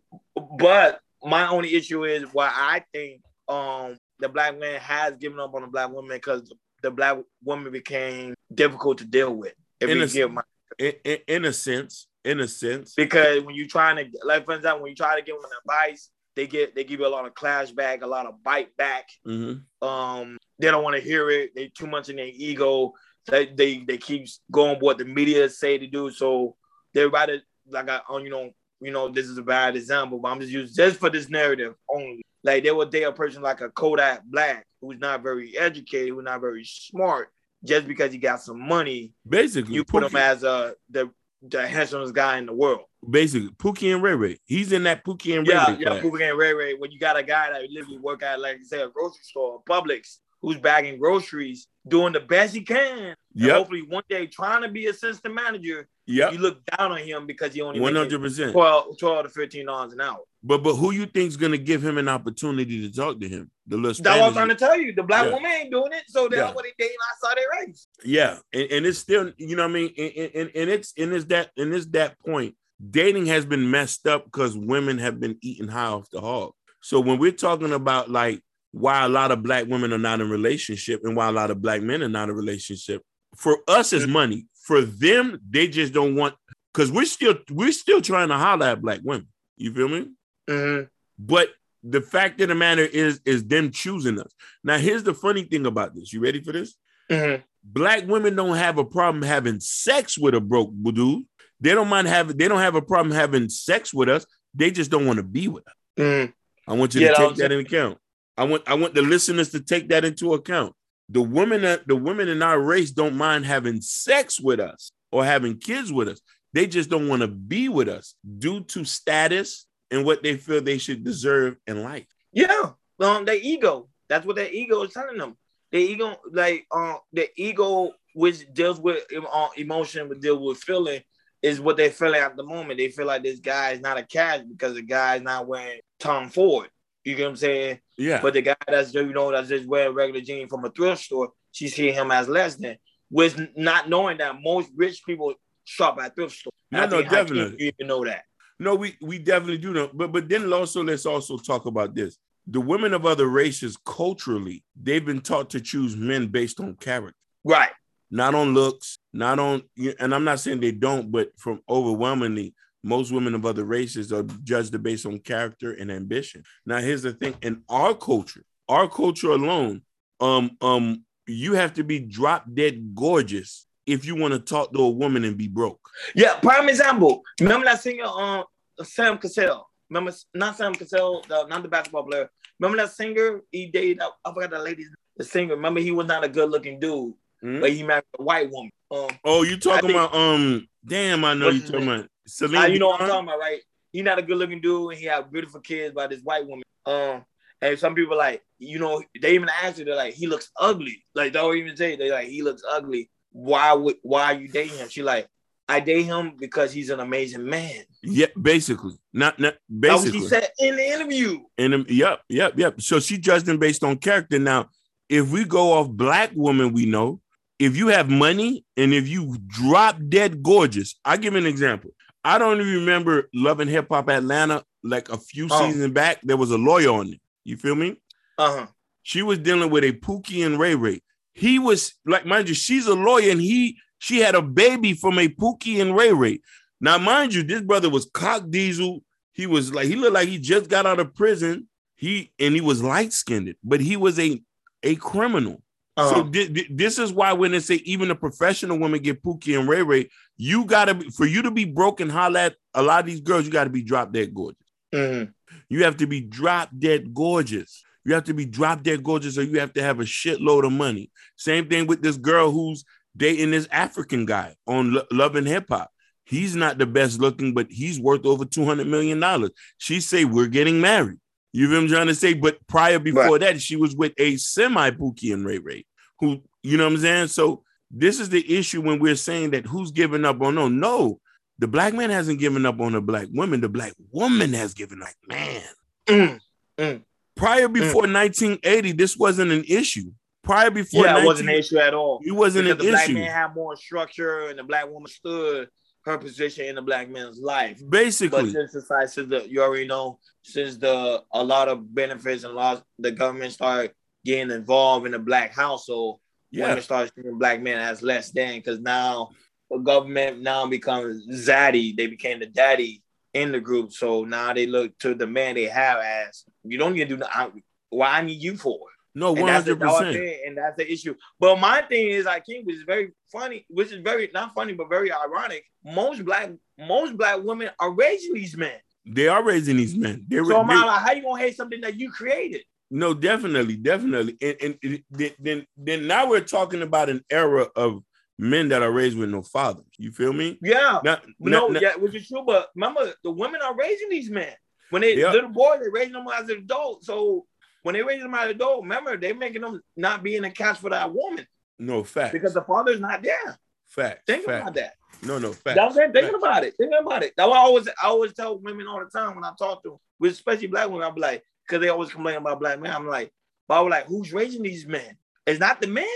But 0.59 1.01
my 1.25 1.49
only 1.49 1.75
issue 1.75 2.05
is 2.05 2.25
why 2.35 2.51
I 2.53 2.85
think 2.93 3.23
um 3.49 3.97
the 4.19 4.29
black 4.29 4.59
man 4.59 4.79
has 4.79 5.15
given 5.17 5.41
up 5.41 5.55
on 5.55 5.63
the 5.63 5.69
black 5.69 5.91
woman 5.91 6.15
because 6.15 6.53
the 6.83 6.91
black 6.91 7.17
woman 7.43 7.73
became 7.73 8.35
difficult 8.55 8.99
to 8.99 9.07
deal 9.07 9.35
with. 9.35 9.55
If 9.81 9.89
In 9.89 10.03
a- 10.03 10.07
give 10.07 10.31
my 10.31 10.43
In, 10.79 10.93
in, 11.03 11.19
in 11.29 11.45
a 11.47 11.53
sense, 11.55 12.09
in 12.27 12.41
a 12.41 12.49
sense, 12.49 12.93
because 12.95 13.43
when 13.43 13.55
you're 13.55 13.69
trying 13.69 13.97
to 13.97 14.19
like 14.23 14.45
for 14.45 14.55
example 14.55 14.83
when 14.83 14.91
you 14.91 14.97
try 14.97 15.19
to 15.19 15.25
give 15.25 15.37
them 15.41 15.51
advice 15.63 16.11
they 16.37 16.47
get 16.47 16.75
they 16.75 16.85
give 16.85 17.01
you 17.01 17.07
a 17.07 17.09
lot 17.09 17.27
of 17.27 17.35
clash 17.35 17.71
back 17.71 18.03
a 18.03 18.07
lot 18.07 18.27
of 18.27 18.43
bite 18.43 18.77
back. 18.77 19.09
Mhm. 19.27 19.63
um 19.83 20.39
they 20.59 20.71
don't 20.71 20.85
want 20.85 20.97
to 20.97 21.03
hear 21.03 21.31
it. 21.31 21.55
They 21.55 21.69
too 21.69 21.87
much 21.87 22.09
in 22.09 22.17
their 22.17 22.27
ego. 22.27 22.93
They 23.27 23.47
they, 23.47 23.79
they 23.79 23.99
keep 23.99 24.29
going 24.51 24.79
what 24.81 24.99
the 24.99 25.05
media 25.05 25.49
say 25.49 25.79
to 25.79 25.87
do. 25.87 26.11
So 26.11 26.57
they 26.93 27.07
rather 27.07 27.41
like 27.69 27.89
I 27.89 28.01
oh, 28.09 28.19
you 28.19 28.31
know 28.31 28.51
you 28.81 28.91
know 28.91 29.09
this 29.09 29.27
is 29.27 29.39
a 29.39 29.43
bad 29.43 29.77
example 29.77 30.19
but 30.19 30.29
I'm 30.29 30.41
just 30.41 30.53
using 30.53 30.75
just 30.75 31.01
for 31.01 31.11
this 31.11 31.29
narrative 31.29 31.75
only. 31.89 32.23
Like 32.43 32.63
they 32.63 32.71
would 32.71 32.91
date 32.91 33.05
a 33.05 33.13
person 33.13 33.43
like 33.43 33.63
a 33.63 33.71
Kodak 33.71 34.23
Black 34.25 34.67
who's 34.81 34.99
not 34.99 35.23
very 35.23 35.57
educated 35.57 36.11
who's 36.11 36.25
not 36.25 36.41
very 36.41 36.65
smart 36.65 37.31
just 37.65 37.87
because 37.89 38.13
he 38.13 38.19
got 38.19 38.43
some 38.43 38.61
money 38.61 39.15
basically, 39.27 39.75
you 39.75 39.85
put 39.85 40.03
him 40.05 40.15
as 40.17 40.45
a 40.45 40.75
the 40.91 41.11
the 41.41 41.67
handsomest 41.67 42.15
guy 42.15 42.39
in 42.39 42.47
the 42.47 42.53
world 42.53 42.85
basically 43.11 43.49
Pookie 43.51 43.93
and 43.93 44.03
Ray 44.03 44.15
Ray. 44.15 44.39
He's 44.45 44.73
in 44.73 44.85
that 44.85 45.05
Pookie 45.05 45.37
and 45.39 45.47
Ray 45.47 45.55
Yeah, 45.55 45.71
Ray. 45.73 45.79
yeah, 45.81 45.89
class. 45.91 46.03
Pookie 46.03 46.29
and 46.29 46.39
Ray 46.39 46.53
Ray. 46.55 46.75
When 46.75 46.91
you 46.91 46.99
got 46.99 47.17
a 47.17 47.23
guy 47.23 47.51
that 47.51 47.71
literally 47.71 47.99
work 47.99 48.23
at, 48.23 48.41
like 48.41 48.59
you 48.59 48.65
said, 48.65 48.81
a 48.87 48.89
grocery 48.89 49.23
store, 49.23 49.63
Publix, 49.69 50.19
who's 50.43 50.59
bagging 50.59 50.99
groceries, 50.99 51.69
doing 51.89 52.13
the 52.13 52.21
best 52.21 52.55
he 52.55 52.61
can. 52.61 53.15
Yep. 53.35 53.57
Hopefully, 53.57 53.83
one 53.83 54.03
day 54.11 54.27
trying 54.27 54.63
to 54.63 54.69
be 54.69 54.87
assistant 54.87 55.35
manager, 55.35 55.89
Yeah. 56.07 56.31
you 56.31 56.39
look 56.39 56.61
down 56.67 56.93
on 56.93 56.99
him 56.99 57.27
because 57.27 57.55
he 57.55 57.63
only 57.63 57.81
hundred 57.81 58.21
percent. 58.21 58.53
12, 58.53 58.99
12 58.99 59.25
to 59.25 59.29
fifteen 59.31 59.67
dollars 59.67 59.93
an 59.95 60.01
hour. 60.03 60.19
But 60.43 60.63
but 60.63 60.75
who 60.75 60.93
you 60.93 61.07
think's 61.07 61.37
gonna 61.37 61.57
give 61.59 61.83
him 61.83 61.97
an 61.97 62.09
opportunity 62.09 62.87
to 62.89 62.95
talk 62.95 63.21
to 63.21 63.29
him? 63.29 63.51
The 63.67 63.77
little 63.79 64.03
That's 64.03 64.21
what 64.21 64.27
I'm 64.29 64.33
trying 64.35 64.49
to 64.51 64.55
tell 64.55 64.79
you. 64.79 64.95
The 64.95 65.03
black 65.03 65.25
Yeah. 65.27 65.33
woman 65.33 65.51
ain't 65.51 65.71
doing 65.71 65.93
it, 65.93 66.05
so 66.09 66.29
they're 66.29 66.41
Yeah. 66.41 66.53
what 66.53 66.65
they 66.65 66.73
dating 66.79 66.97
outside 67.11 67.39
their 67.39 67.67
race. 67.67 67.87
Yeah, 68.05 68.39
and, 68.53 68.71
and 68.71 68.87
it's 68.87 68.99
still, 68.99 69.33
you 69.39 69.57
know 69.57 69.63
what 69.63 69.71
I 69.71 69.75
mean? 69.75 69.95
And, 69.97 70.31
and, 70.35 70.51
and 70.55 70.71
it's 70.71 70.93
and 70.99 71.13
it's 71.15 71.25
that 71.27 71.51
and 71.57 71.73
it's 71.73 71.87
that 71.87 72.19
point. 72.21 72.55
Dating 72.91 73.27
has 73.27 73.45
been 73.47 73.71
messed 73.71 74.07
up 74.07 74.25
because 74.25 74.57
women 74.57 74.99
have 74.99 75.21
been 75.21 75.37
eating 75.43 75.69
high 75.69 75.87
off 75.87 76.11
the 76.11 76.21
hog. 76.21 76.53
So 76.83 77.01
when 77.01 77.19
we're 77.19 77.33
talking 77.33 77.73
about 77.73 78.11
like 78.11 78.43
why 78.73 79.05
a 79.05 79.09
lot 79.09 79.31
of 79.31 79.43
black 79.43 79.67
women 79.69 79.93
are 79.93 79.99
not 79.99 80.21
in 80.21 80.29
relationship 80.29 81.01
and 81.05 81.17
why 81.17 81.29
a 81.29 81.33
lot 81.33 81.51
of 81.51 81.63
black 81.63 81.81
men 81.83 82.03
are 82.03 82.09
not 82.09 82.29
in 82.29 82.35
relationship, 82.35 83.03
for 83.37 83.59
us 83.69 83.91
Mm-hmm. 83.93 84.03
is 84.03 84.07
money. 84.09 84.47
For 84.67 84.81
them, 84.83 85.39
they 85.49 85.69
just 85.69 85.93
don't 85.93 86.15
want 86.17 86.35
because 86.73 86.91
we're 86.91 87.05
still 87.05 87.35
we're 87.51 87.73
still 87.73 88.01
trying 88.01 88.29
to 88.29 88.37
holler 88.37 88.67
at 88.67 88.83
black 88.83 89.01
women. 89.05 89.29
You 89.57 89.73
feel 89.73 89.89
me? 89.89 90.09
Mhm. 90.49 90.89
But 91.19 91.51
the 91.83 92.01
fact 92.01 92.41
of 92.41 92.49
the 92.49 92.55
matter 92.55 92.83
is, 92.83 93.21
is 93.27 93.45
them 93.45 93.71
choosing 93.71 94.19
us. 94.19 94.33
Now, 94.65 94.79
here's 94.79 95.03
the 95.05 95.13
funny 95.15 95.45
thing 95.45 95.67
about 95.67 95.95
this. 95.95 96.13
You 96.13 96.21
ready 96.21 96.43
for 96.43 96.53
this? 96.53 96.75
Mhm. 97.11 97.43
Black 97.63 98.07
women 98.07 98.35
don't 98.35 98.57
have 98.57 98.79
a 98.79 98.85
problem 98.85 99.23
having 99.23 99.61
sex 99.61 100.19
with 100.19 100.35
a 100.35 100.41
broke 100.41 100.73
dude. 100.83 101.25
They 101.65 101.73
don't 101.75 101.89
mind 101.89 102.07
having. 102.07 102.37
They 102.37 102.47
don't 102.47 102.61
have 102.61 102.75
a 102.75 102.83
problem 102.83 103.11
having 103.11 103.49
sex 103.49 103.93
with 103.95 104.11
us. 104.11 104.27
They 104.53 104.71
just 104.71 104.91
don't 104.91 105.07
want 105.07 105.17
to 105.17 105.23
be 105.23 105.49
with 105.49 105.67
us. 105.67 105.75
Mhm. 105.99 106.33
I 106.69 106.75
want 106.75 106.95
you 106.95 107.01
Yeah, 107.01 107.15
to 107.15 107.29
take 107.29 107.37
that 107.37 107.53
into 107.53 107.67
account. 107.67 107.99
I 108.37 108.45
want. 108.45 108.65
I 108.67 108.75
want 108.75 108.95
the 108.95 109.01
listeners 109.01 109.49
to 109.53 109.61
take 109.61 109.89
that 109.89 110.05
into 110.05 110.35
account. 110.35 110.75
The 111.09 111.23
women, 111.23 111.63
that 111.63 111.89
the 111.89 111.97
women 111.97 112.29
in 112.29 112.43
our 112.43 112.61
race 112.61 112.91
don't 112.91 113.17
mind 113.17 113.47
having 113.47 113.81
sex 113.81 114.39
with 114.39 114.61
us 114.61 114.93
or 115.11 115.25
having 115.25 115.59
kids 115.59 115.91
with 115.91 116.09
us. 116.09 116.21
They 116.53 116.67
just 116.67 116.91
don't 116.91 117.09
want 117.09 117.23
to 117.23 117.29
be 117.29 117.71
with 117.71 117.89
us 117.89 118.15
due 118.39 118.61
to 118.65 118.85
status 118.85 119.67
and 119.91 120.05
what 120.05 120.23
they 120.23 120.37
feel 120.37 120.61
they 120.61 120.79
should 120.79 121.03
deserve 121.03 121.57
in 121.67 121.83
life. 121.83 122.07
Yeah, 122.33 122.73
um, 123.01 123.25
their 123.25 123.37
ego. 123.41 123.89
That's 124.09 124.27
what 124.27 124.37
their 124.37 124.51
ego 124.53 124.83
is 124.83 124.93
telling 124.93 125.17
them. 125.17 125.35
The 125.73 125.79
ego, 125.79 126.17
like 126.31 126.67
um, 126.71 126.99
the 127.13 127.29
ego, 127.37 127.93
which 128.15 128.53
deals 128.53 128.79
with 128.81 129.03
uh, 129.17 129.49
emotion, 129.57 130.09
but 130.09 130.21
deal 130.21 130.39
with 130.39 130.59
feeling, 130.59 131.03
is 131.45 131.61
what 131.61 131.77
they're 131.77 131.91
feeling 131.91 132.21
at 132.21 132.37
the 132.37 132.43
moment. 132.43 132.79
They 132.79 132.89
feel 132.89 133.05
like 133.05 133.23
this 133.23 133.39
guy 133.39 133.73
is 133.73 133.81
not 133.81 133.99
a 133.99 134.03
cash 134.03 134.41
because 134.49 134.75
the 134.75 134.83
guy 134.83 135.17
is 135.17 135.23
not 135.23 135.47
wearing 135.47 135.81
Tom 136.01 136.31
Ford. 136.31 136.71
You 137.05 137.15
get 137.15 137.25
what 137.25 137.31
I'm 137.31 137.37
saying? 137.37 137.81
Yeah. 137.99 138.23
But 138.23 138.33
the 138.33 138.41
guy 138.41 138.57
that's 138.67 138.95
you 138.95 139.13
know 139.13 139.31
that's 139.31 139.51
just 139.51 139.69
wearing 139.69 139.95
regular 139.95 140.23
jeans 140.23 140.49
from 140.49 140.65
a 140.65 140.71
thrift 140.71 141.03
store, 141.03 141.33
she 141.53 141.69
see 141.69 141.93
him 141.93 142.11
as 142.11 142.29
less 142.29 142.57
than, 142.57 142.77
with 143.11 143.39
not 143.57 143.91
knowing 143.91 144.19
that 144.19 144.37
most 144.43 144.71
rich 144.75 145.03
people 145.05 145.35
shop 145.65 145.99
at 146.01 146.17
thrift 146.17 146.35
store. 146.35 146.53
No, 146.71 146.87
no, 146.87 147.03
definitely. 147.03 147.57
You 147.59 147.73
even 147.79 147.89
know 147.89 148.05
that. 148.07 148.23
No, 148.59 148.75
we 148.75 148.97
we 149.03 149.19
definitely 149.19 149.59
do 149.59 149.75
know. 149.75 149.91
But 149.93 150.13
but 150.13 150.31
then 150.31 150.51
also 150.51 150.83
let's 150.83 151.05
also 151.05 151.37
talk 151.37 151.67
about 151.67 151.95
this. 151.95 152.17
The 152.47 152.61
women 152.61 152.95
of 152.95 153.05
other 153.05 153.27
races 153.27 153.77
culturally, 153.85 154.65
they've 154.83 155.05
been 155.05 155.21
taught 155.21 155.51
to 155.51 155.61
choose 155.61 155.95
men 155.95 156.29
based 156.29 156.59
on 156.59 156.75
character. 156.77 157.17
Right. 157.45 157.71
Not 158.11 158.35
on 158.35 158.55
looks, 158.55 158.99
not 159.13 159.39
on 159.39 159.63
and 159.99 160.15
I'm 160.15 160.25
not 160.25 160.41
saying 160.41 160.61
they 160.61 160.73
don't, 160.73 161.11
but 161.11 161.31
from 161.37 161.61
overwhelmingly, 161.69 162.55
most 162.83 163.11
women 163.13 163.35
of 163.35 163.47
other 163.47 163.65
races 163.65 164.13
are 164.13 164.23
judged 164.45 164.81
based 164.83 165.07
on 165.07 165.19
character 165.19 165.73
and 165.73 165.91
ambition. 165.91 166.45
Now, 166.67 166.79
here's 166.79 167.03
the 167.03 167.13
thing: 167.13 167.35
in 167.43 167.63
our 167.69 167.95
culture, 167.95 168.45
our 168.69 168.89
culture 168.89 169.31
alone, 169.31 169.83
um, 170.21 170.53
um, 170.61 171.05
you 171.27 171.55
have 171.55 171.75
to 171.75 171.85
be 171.85 171.99
drop 171.99 172.45
dead 172.53 172.95
gorgeous 172.95 173.67
if 173.87 174.05
you 174.05 174.17
want 174.17 174.33
to 174.35 174.41
talk 174.41 174.73
to 174.73 174.81
a 174.81 174.91
woman 174.91 175.25
and 175.25 175.37
be 175.37 175.49
broke. 175.49 175.81
Yeah, 176.15 176.39
prime 176.41 176.69
example. 176.69 177.23
Remember 177.41 177.67
that 177.67 177.83
singer, 177.83 178.05
um, 178.05 178.45
Sam 178.83 179.19
Cassell. 179.19 179.69
Remember, 179.91 180.13
not 180.33 180.57
Sam 180.57 180.75
Cassell, 180.75 181.25
the, 181.29 181.47
not 181.47 181.63
the 181.63 181.69
basketball 181.69 182.05
player. 182.05 182.31
Remember 182.59 182.83
that 182.83 182.93
singer? 182.93 183.41
He 183.51 183.67
dated. 183.67 184.01
I, 184.01 184.33
forgot 184.33 184.51
the 184.51 184.59
lady's 184.59 184.91
the 185.17 185.25
singer. 185.25 185.55
Remember, 185.55 185.81
he 185.81 185.91
was 185.91 186.07
not 186.07 186.25
a 186.25 186.29
good 186.29 186.51
looking 186.51 186.81
dude, 186.81 187.15
mm-hmm. 187.45 187.61
but 187.61 187.73
he 187.73 187.83
married 187.83 188.05
a 188.19 188.23
white 188.23 188.51
woman. 188.51 188.71
Um, 188.91 189.09
oh, 189.25 189.43
you 189.43 189.59
talking 189.59 189.89
think, 189.89 189.99
about 189.99 190.15
um? 190.15 190.67
Damn, 190.87 191.25
I 191.25 191.35
know 191.35 191.51
you 191.51 191.61
talking 191.61 191.89
about 191.89 192.07
Celine. 192.27 192.63
Uh, 192.63 192.67
you 192.67 192.79
know 192.79 192.89
what 192.89 193.01
I'm 193.01 193.09
talking 193.09 193.29
about, 193.29 193.41
right? 193.41 193.61
He 193.93 194.03
not 194.03 194.19
a 194.19 194.23
good 194.23 194.37
looking 194.37 194.61
dude, 194.61 194.93
and 194.93 195.01
he 195.01 195.07
have 195.07 195.33
beautiful 195.33 195.61
kids 195.61 195.95
by 195.95 196.07
this 196.07 196.21
white 196.23 196.47
woman. 196.47 196.65
Um, 196.87 197.25
and 197.61 197.79
some 197.79 197.95
people 197.95 198.17
like, 198.17 198.43
you 198.59 198.79
know, 198.79 199.03
they 199.21 199.35
even 199.35 199.49
ask 199.63 199.79
her, 199.79 199.85
they're 199.85 199.97
like, 199.97 200.15
he 200.15 200.27
looks 200.27 200.51
ugly. 200.59 201.05
Like 201.15 201.33
they 201.33 201.39
don't 201.39 201.57
even 201.57 201.77
say 201.77 201.97
they 201.97 202.11
like 202.11 202.29
he 202.29 202.43
looks 202.43 202.63
ugly. 202.69 203.11
Why 203.33 203.73
would 203.73 203.97
why 204.03 204.25
are 204.25 204.35
you 204.35 204.49
dating 204.49 204.79
him? 204.79 204.89
She 204.89 205.03
like, 205.03 205.29
I 205.69 205.81
date 205.81 206.03
him 206.03 206.35
because 206.39 206.73
he's 206.73 206.91
an 206.91 207.01
amazing 207.01 207.49
man. 207.49 207.85
Yeah, 208.03 208.27
basically. 208.41 208.99
Not 209.13 209.39
not 209.39 209.55
basically. 209.81 210.21
she 210.21 210.27
said 210.27 210.49
in 210.59 210.77
the 210.77 210.87
interview. 210.87 211.41
In 211.57 211.71
the, 211.71 211.87
yep, 211.89 212.21
yep, 212.29 212.53
yep. 212.59 212.81
So 212.81 213.01
she 213.01 213.17
judged 213.17 213.49
him 213.49 213.59
based 213.59 213.83
on 213.83 213.97
character. 213.97 214.39
Now, 214.39 214.69
if 215.09 215.31
we 215.31 215.45
go 215.45 215.73
off 215.73 215.89
black 215.89 216.33
woman, 216.35 216.73
we 216.73 216.85
know 216.87 217.21
if 217.59 217.77
you 217.77 217.89
have 217.89 218.11
money 218.11 218.65
and 218.77 218.93
if 218.93 219.09
you 219.09 219.37
drop 219.47 219.97
dead 220.09 220.43
gorgeous, 220.43 220.99
I 221.05 221.17
give 221.17 221.35
an 221.35 221.47
example. 221.47 221.91
I 222.25 222.39
don't 222.39 222.61
even 222.61 222.75
remember 222.75 223.29
Love 223.35 223.61
and 223.61 223.71
Hip 223.71 223.89
Hop 223.91 224.09
Atlanta 224.09 224.65
like 224.83 225.09
a 225.11 225.19
few 225.19 225.49
oh. 225.51 225.67
seasons 225.67 225.93
back. 225.93 226.21
There 226.23 226.37
was 226.37 226.51
a 226.51 226.59
lawyer 226.59 226.91
on 226.91 227.09
it. 227.09 227.21
You 227.45 227.57
feel 227.57 227.75
me? 227.75 228.01
Uh-huh. 228.39 228.67
She 229.03 229.23
was 229.23 229.39
dealing 229.39 229.71
with 229.71 229.85
a 229.85 229.93
Pookie 229.93 230.45
and 230.45 230.59
Ray 230.59 230.75
Ray. 230.75 231.03
He 231.35 231.59
was 231.59 231.95
like, 232.07 232.25
mind 232.25 232.49
you, 232.49 232.55
she's 232.55 232.87
a 232.87 232.95
lawyer 232.95 233.31
and 233.31 233.41
he 233.41 233.79
she 233.99 234.19
had 234.19 234.35
a 234.35 234.43
baby 234.43 234.95
from 234.95 235.19
a 235.19 235.29
Pookie 235.29 235.81
and 235.81 235.97
Ray 235.97 236.13
Ray. 236.13 236.41
Now, 236.81 236.99
mind 236.99 237.35
you, 237.35 237.43
this 237.43 237.63
brother 237.63 237.89
was 237.89 238.11
cock 238.13 238.45
diesel. 238.51 239.03
He 239.33 239.47
was 239.47 239.73
like, 239.73 239.87
he 239.87 239.97
looked 239.97 240.15
like 240.15 240.29
he 240.29 240.39
just 240.39 240.69
got 240.69 240.87
out 240.87 241.01
of 241.01 241.15
prison. 241.15 241.69
He 241.97 242.33
and 242.39 242.55
he 242.55 242.61
was 242.61 242.83
light 242.83 243.13
skinned, 243.13 243.55
but 243.63 243.81
he 243.81 243.97
was 243.97 244.19
a 244.19 244.43
a 244.83 244.97
criminal. 244.97 245.63
Uh-huh. 245.97 246.15
So 246.15 246.29
th- 246.29 246.53
th- 246.53 246.69
this 246.71 246.99
is 246.99 247.13
why 247.13 247.33
when 247.33 247.53
they 247.53 247.61
say 247.61 247.77
even 247.85 248.11
a 248.11 248.17
professional 248.17 248.79
woman 248.79 249.01
get 249.01 249.23
Pookie 249.23 249.59
and 249.59 249.69
Ray 249.69 249.83
Ray, 249.83 250.11
you 250.37 250.65
gotta 250.65 250.95
be 250.95 251.09
for 251.11 251.25
you 251.25 251.43
to 251.43 251.51
be 251.51 251.65
broken. 251.65 252.09
Holla 252.09 252.47
at 252.47 252.57
a 252.75 252.83
lot 252.83 253.01
of 253.01 253.07
these 253.07 253.21
girls, 253.21 253.45
you 253.45 253.53
gotta 253.53 253.71
be 253.71 253.83
drop 253.83 254.13
dead 254.13 254.35
gorgeous. 254.35 254.59
Mm-hmm. 254.93 255.31
You 255.69 255.85
have 255.85 255.97
to 255.99 256.07
be 256.07 256.21
drop 256.21 256.71
dead 256.77 257.15
gorgeous. 257.15 257.83
You 258.05 258.15
have 258.15 258.25
to 258.25 258.35
be 258.35 258.45
drop 258.45 258.83
dead 258.83 259.03
gorgeous, 259.03 259.39
or 259.39 259.45
you 259.45 259.61
have 259.61 259.73
to 259.75 259.83
have 259.83 260.01
a 260.01 260.05
shitload 260.05 260.67
of 260.67 260.73
money. 260.73 261.11
Same 261.37 261.69
thing 261.69 261.87
with 261.87 262.03
this 262.03 262.17
girl 262.17 262.51
who's 262.51 262.85
dating 263.17 263.53
this 263.53 263.69
African 263.71 264.27
guy 264.27 264.57
on 264.67 264.95
Lo- 264.95 265.07
Love 265.11 265.37
and 265.37 265.47
Hip 265.47 265.67
Hop. 265.69 265.91
He's 266.25 266.57
not 266.57 266.79
the 266.79 266.87
best 266.87 267.21
looking, 267.21 267.55
but 267.55 267.69
he's 267.71 268.01
worth 268.01 268.27
over 268.27 268.45
two 268.45 268.65
hundred 268.65 268.89
million 268.89 269.21
dollars. 269.21 269.51
She 269.79 270.01
say 270.01 270.25
we're 270.25 270.49
getting 270.49 270.81
married. 270.81 271.19
You 271.55 271.69
know 271.69 271.77
what 271.77 271.83
I'm 271.83 271.89
trying 271.89 272.07
to 272.09 272.17
say? 272.17 272.35
But 272.35 272.59
prior 272.67 272.99
before 272.99 273.23
right. 273.23 273.41
that, 273.41 273.63
she 273.63 273.77
was 273.77 273.95
with 273.95 274.13
a 274.19 274.37
semi 274.39 274.91
Pookie 274.91 275.33
and 275.33 275.47
Ray 275.47 275.59
Ray, 275.59 275.87
who, 276.19 276.43
you 276.65 276.77
know 276.77 276.83
what 276.83 276.95
I'm 276.95 276.99
saying? 276.99 277.29
So 277.29 277.63
this 277.93 278.19
is 278.19 278.29
the 278.29 278.59
issue 278.59 278.81
when 278.81 278.99
we're 278.99 279.15
saying 279.15 279.53
that 279.53 279.65
who's 279.65 279.93
giving 279.93 280.25
up 280.25 280.43
on 280.43 280.57
no, 280.57 280.67
no, 280.67 281.21
the 281.61 281.69
black 281.69 281.95
man 281.95 282.11
hasn't 282.11 282.41
given 282.41 282.67
up 282.67 282.81
on 282.81 282.91
the 282.91 283.01
black 283.01 283.29
woman. 283.33 283.61
The 283.61 283.69
black 283.69 283.93
woman 284.11 284.53
has 284.53 284.75
given 284.75 285.01
up. 285.01 285.11
Man. 285.29 285.63
Mm, 286.09 286.41
mm, 286.77 287.03
prior 287.37 287.69
before 287.69 288.03
mm. 288.03 288.15
1980, 288.15 288.91
this 288.91 289.17
wasn't 289.17 289.53
an 289.53 289.63
issue. 289.69 290.11
Prior 290.43 290.73
before 290.73 291.05
yeah, 291.05 291.13
19, 291.13 291.23
it 291.23 291.27
wasn't 291.27 291.49
an 291.51 291.55
issue 291.55 291.79
at 291.79 291.95
all. 291.95 292.21
It 292.25 292.33
wasn't 292.33 292.65
because 292.65 292.85
an 292.85 292.91
the 292.91 292.99
issue. 292.99 293.13
black 293.13 293.23
man 293.23 293.31
had 293.31 293.55
more 293.55 293.77
structure 293.77 294.49
and 294.49 294.59
the 294.59 294.65
black 294.65 294.91
woman 294.91 295.07
stood 295.07 295.69
her 296.05 296.19
position 296.19 296.67
in 296.67 296.75
the 296.75 296.83
black 296.83 297.09
man's 297.09 297.39
life. 297.39 297.81
Basically, 297.89 298.43
but 298.43 298.53
since 298.53 298.73
society, 298.73 299.09
since 299.09 299.29
the, 299.31 299.49
you 299.49 299.63
already 299.63 299.87
know, 299.87 300.19
since 300.43 300.77
the 300.77 301.23
a 301.33 301.43
lot 301.43 301.69
of 301.69 301.95
benefits 301.95 302.45
and 302.45 302.55
laws, 302.55 302.83
the 302.99 303.11
government 303.11 303.53
started 303.53 303.93
getting 304.25 304.51
involved 304.51 305.07
in 305.07 305.13
the 305.13 305.19
black 305.19 305.53
household. 305.53 306.21
Yeah. 306.51 306.69
Women 306.69 306.83
started 306.83 307.13
seeing 307.15 307.39
black 307.39 307.61
men 307.61 307.79
as 307.79 308.03
less 308.03 308.31
than 308.31 308.57
because 308.57 308.81
now 308.81 309.31
the 309.71 309.79
government 309.79 310.43
now 310.43 310.67
becomes 310.67 311.27
zaddy. 311.49 311.97
They 311.97 312.07
became 312.07 312.39
the 312.39 312.47
daddy 312.47 313.03
in 313.33 313.51
the 313.51 313.61
group. 313.61 313.93
So 313.93 314.25
now 314.25 314.53
they 314.53 314.67
look 314.67 314.97
to 315.01 315.15
the 315.15 315.27
man 315.27 315.55
they 315.55 315.65
have 315.65 315.99
as 315.99 316.45
you 316.65 316.79
don't 316.79 316.95
even 316.97 317.09
do 317.09 317.17
nothing. 317.17 317.63
Why 317.91 318.19
I 318.19 318.23
need 318.23 318.43
you 318.43 318.57
for 318.57 318.77
it? 318.77 318.94
No, 319.15 319.33
one 319.33 319.49
hundred 319.49 319.79
percent. 319.79 320.17
And 320.47 320.59
that's 320.59 320.77
the 320.77 320.93
issue. 320.93 321.15
But 321.39 321.61
my 321.61 321.83
thing 321.83 322.09
is, 322.09 322.27
I 322.27 322.41
think, 322.41 322.67
was 322.67 322.83
very 322.83 323.13
funny, 323.31 323.65
which 323.69 323.93
is 323.93 324.01
very 324.01 324.31
not 324.35 324.55
funny, 324.55 324.73
but 324.73 324.89
very 324.89 325.13
ironic. 325.13 325.65
Most 325.85 326.25
black, 326.25 326.51
most 326.79 327.17
black 327.17 327.43
women 327.43 327.71
are 327.79 327.93
raising 327.93 328.35
these 328.35 328.57
men. 328.57 328.79
They 329.07 329.29
are 329.29 329.43
raising 329.43 329.77
these 329.77 329.95
men. 329.95 330.25
They're, 330.27 330.45
so, 330.45 330.65
they, 330.67 330.75
like, 330.75 331.01
how 331.01 331.13
you 331.13 331.23
gonna 331.23 331.43
hate 331.43 331.57
something 331.57 331.81
that 331.83 331.99
you 332.01 332.11
created? 332.11 332.63
No, 332.91 333.13
definitely, 333.13 333.77
definitely. 333.77 334.37
And, 334.41 334.57
and, 334.61 334.79
and 334.83 335.35
then, 335.39 335.67
then 335.77 336.07
now 336.07 336.29
we're 336.29 336.41
talking 336.41 336.83
about 336.83 337.11
an 337.11 337.23
era 337.31 337.67
of 337.77 338.03
men 338.39 338.69
that 338.71 338.83
are 338.83 338.91
raised 338.91 339.17
with 339.17 339.31
no 339.31 339.43
fathers. 339.43 339.85
You 339.99 340.11
feel 340.11 340.33
me? 340.33 340.59
Yeah. 340.63 341.01
Now, 341.05 341.19
no, 341.39 341.69
now, 341.69 341.81
yeah, 341.81 341.97
which 341.97 342.15
is 342.15 342.27
true. 342.27 342.43
But 342.47 342.69
remember, 342.75 343.13
the 343.23 343.31
women 343.31 343.61
are 343.63 343.77
raising 343.77 344.09
these 344.09 344.31
men. 344.31 344.53
When 344.91 345.03
they 345.03 345.17
little 345.17 345.51
boys, 345.51 345.81
they're 345.81 345.91
raising 345.91 346.13
them 346.13 346.27
as 346.33 346.49
an 346.49 346.59
adult. 346.59 347.05
So 347.05 347.47
when 347.85 347.93
they 347.95 348.03
raise 348.03 348.23
them 348.23 348.35
as 348.35 348.51
an 348.51 348.59
door, 348.59 348.81
remember 348.81 349.17
they're 349.17 349.35
making 349.35 349.61
them 349.61 349.81
not 349.95 350.23
being 350.23 350.43
a 350.45 350.51
catch 350.51 350.79
for 350.79 350.91
that 350.91 351.13
woman. 351.13 351.47
No 351.79 352.03
fact. 352.03 352.33
Because 352.33 352.55
the 352.55 352.63
father's 352.63 352.99
not 352.99 353.23
there. 353.23 353.59
Fact. 353.87 354.27
Think 354.27 354.45
fact. 354.45 354.63
about 354.63 354.75
that. 354.75 354.95
No, 355.23 355.39
no, 355.39 355.53
fact. 355.53 355.77
That's 355.77 355.95
what 355.95 356.05
I'm 356.05 356.13
thinking 356.13 356.35
about 356.35 356.65
it. 356.65 356.75
Thinking 356.79 356.99
about 356.99 357.23
it. 357.23 357.35
That's 357.37 357.49
why 357.49 357.57
I 357.57 357.61
always 357.61 357.87
I 357.89 358.07
always 358.07 358.33
tell 358.33 358.59
women 358.59 358.87
all 358.87 359.01
the 359.01 359.11
time 359.17 359.35
when 359.35 359.45
I 359.45 359.53
talk 359.59 359.83
to 359.83 359.91
them, 359.91 360.31
especially 360.31 360.69
black 360.69 360.89
women, 360.89 361.07
I'm 361.07 361.15
like, 361.15 361.45
because 361.67 361.83
they 361.83 361.91
always 361.91 362.11
complain 362.11 362.37
about 362.37 362.59
black 362.59 362.81
men. 362.81 362.91
I'm 362.91 363.07
like, 363.07 363.31
but 363.69 363.79
I 363.79 363.81
was 363.83 363.91
like, 363.91 364.07
who's 364.07 364.33
raising 364.33 364.63
these 364.63 364.87
men? 364.87 365.19
It's 365.47 365.61
not 365.61 365.81
the 365.81 365.87
men. 365.87 366.07